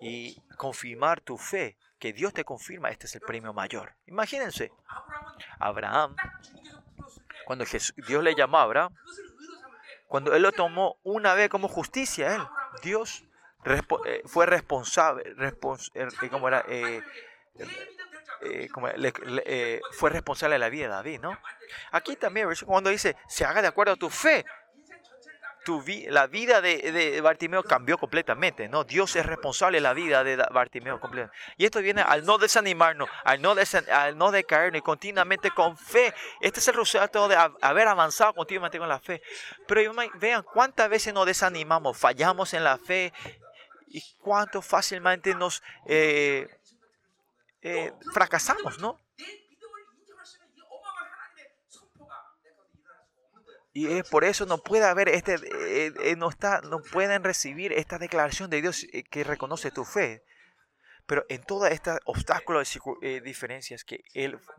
[0.00, 3.94] Y confirmar tu fe, que Dios te confirma, este es el premio mayor.
[4.06, 4.72] Imagínense,
[5.58, 6.14] Abraham,
[7.44, 7.64] cuando
[8.06, 8.94] Dios le llamó a Abraham,
[10.08, 12.42] cuando él lo tomó una vez como justicia, él,
[12.82, 13.24] Dios
[14.06, 15.34] eh, fue responsable,
[15.94, 17.02] eh, como era, eh,
[19.92, 21.38] fue responsable de la vida de David, ¿no?
[21.92, 24.46] Aquí también, cuando dice, se haga de acuerdo a tu fe,
[26.08, 28.84] la vida de, Bartimeo cambió completamente, ¿no?
[28.84, 31.36] Dios es responsable de la vida de Bartimeo completamente.
[31.56, 33.54] Y esto viene al no desanimarnos, al no,
[33.92, 36.14] al no decaernos y continuamente con fe.
[36.40, 39.22] Este es el resultado de haber avanzado continuamente con la fe.
[39.66, 43.12] Pero vean cuántas veces nos desanimamos, fallamos en la fe
[43.88, 46.48] y cuánto fácilmente nos eh,
[47.62, 48.98] eh, fracasamos, ¿no?
[53.78, 57.72] Y es por eso no puede haber este, eh, eh, no, está, no pueden recibir
[57.72, 60.24] esta declaración de Dios eh, que reconoce tu fe.
[61.06, 64.02] Pero en todas estas obstáculos y diferencias que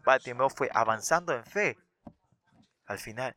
[0.05, 1.78] Bartimeo, fue avanzando en fe,
[2.86, 3.36] al final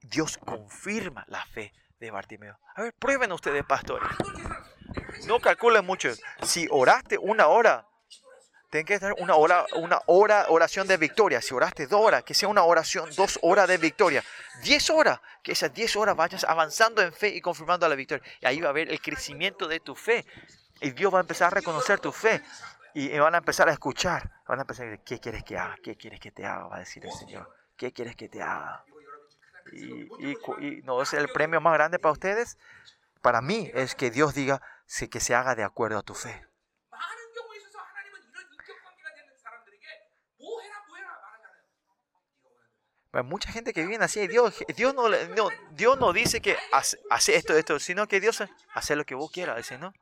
[0.00, 2.58] Dios confirma la fe de Bartimeo.
[2.74, 4.08] A ver, prueben ustedes, pastores.
[5.26, 6.08] No calculen mucho.
[6.44, 7.86] Si oraste una hora,
[8.70, 11.42] Tiene que estar una hora, una hora oración de victoria.
[11.42, 14.22] Si oraste dos horas, que sea una oración, dos horas de victoria.
[14.62, 18.24] Diez horas, que esas diez horas vayas avanzando en fe y confirmando la victoria.
[18.40, 20.24] Y ahí va a haber el crecimiento de tu fe.
[20.80, 22.42] Y Dios va a empezar a reconocer tu fe.
[22.94, 24.30] Y van a empezar a escuchar.
[24.46, 25.76] Van a empezar a decir, ¿qué quieres que haga?
[25.82, 26.68] ¿Qué quieres que te haga?
[26.68, 27.52] Va a decir el Señor.
[27.76, 28.84] ¿Qué quieres que te haga?
[29.72, 32.56] Y, y, no es el premio más grande para ustedes.
[33.20, 34.62] Para mí es que Dios diga
[35.10, 36.49] que se haga de acuerdo a tu fe.
[43.12, 45.08] Hay mucha gente que vive así, Dios, Dios, no,
[45.72, 48.42] Dios no dice que hace, esto, esto, sino que Dios
[48.72, 49.92] hace lo que vos quieras, dice, ¿no?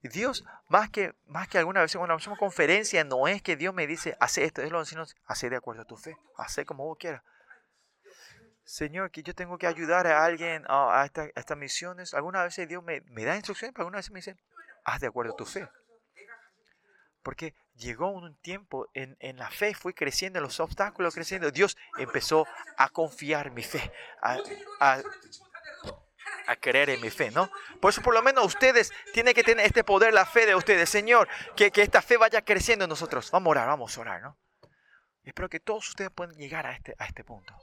[0.00, 3.86] Dios, más que, más que alguna vez cuando hacemos conferencia, no es que Dios me
[3.86, 6.98] dice, hace esto, es lo sino hace de acuerdo a tu fe, hace como vos
[6.98, 7.22] quieras.
[8.64, 12.14] Señor, que yo tengo que ayudar a alguien a, estas misiones.
[12.14, 14.36] Algunas veces Dios me, me da instrucciones, pero algunas veces me dice,
[14.84, 15.68] haz de acuerdo a tu fe.
[17.24, 21.50] Porque llegó un tiempo en, en, la fe, fui creciendo, los obstáculos creciendo.
[21.50, 22.46] Dios empezó
[22.76, 23.90] a confiar mi fe,
[24.22, 24.38] a,
[26.46, 27.50] a, creer en mi fe, ¿no?
[27.80, 30.90] Por eso por lo menos ustedes tienen que tener este poder, la fe de ustedes.
[30.90, 33.30] Señor, que, que esta fe vaya creciendo en nosotros.
[33.30, 34.38] Vamos a orar, vamos a orar, ¿no?
[35.24, 37.54] Espero que todos ustedes puedan llegar a este, a este punto.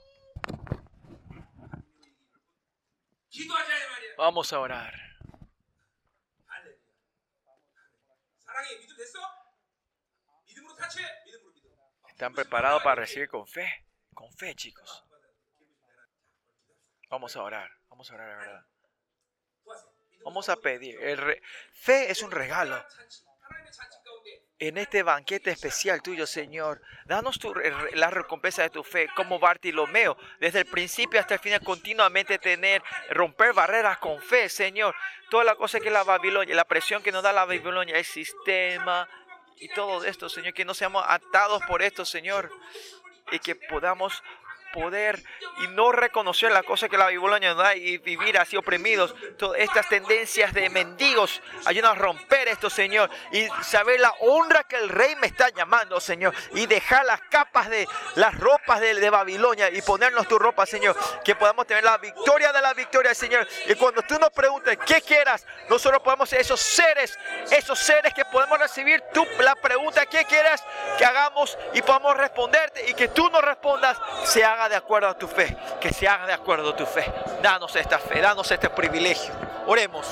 [4.18, 5.12] Vamos a orar.
[12.08, 13.86] ¿Están preparados para recibir con fe?
[14.14, 15.04] Con fe, chicos.
[17.08, 17.70] Vamos a orar.
[17.88, 18.66] Vamos a orar, la verdad.
[20.24, 21.00] Vamos a pedir.
[21.02, 22.84] El fe es un regalo.
[24.58, 27.52] En este banquete especial tuyo, Señor, danos tu,
[27.94, 32.80] la recompensa de tu fe, como Bartilomeo, desde el principio hasta el final, continuamente tener,
[33.10, 34.94] romper barreras con fe, Señor.
[35.30, 39.08] Toda la cosa que la Babilonia, la presión que nos da la Babilonia, el sistema,
[39.58, 42.50] y todo esto, Señor, que no seamos atados por esto, Señor,
[43.30, 44.22] y que podamos
[44.72, 45.22] poder
[45.62, 49.14] y no reconocer la cosa que la Babilonia nos da y vivir así oprimidos.
[49.38, 54.76] Todas estas tendencias de mendigos, ayúdanos a romper esto, Señor, y saber la honra que
[54.76, 59.10] el rey me está llamando, Señor, y dejar las capas de las ropas de, de
[59.10, 63.46] Babilonia y ponernos tu ropa, Señor, que podamos tener la victoria de la victoria, Señor.
[63.66, 67.18] Y cuando tú nos preguntes qué quieras, nosotros podemos ser esos seres,
[67.50, 70.64] esos seres que podemos recibir tú la pregunta qué quieras
[70.98, 75.28] que hagamos y podamos responderte y que tú nos respondas, se de acuerdo a tu
[75.28, 77.04] fe, que se haga de acuerdo a tu fe.
[77.42, 79.34] Danos esta fe, danos este privilegio.
[79.66, 80.06] Oremos.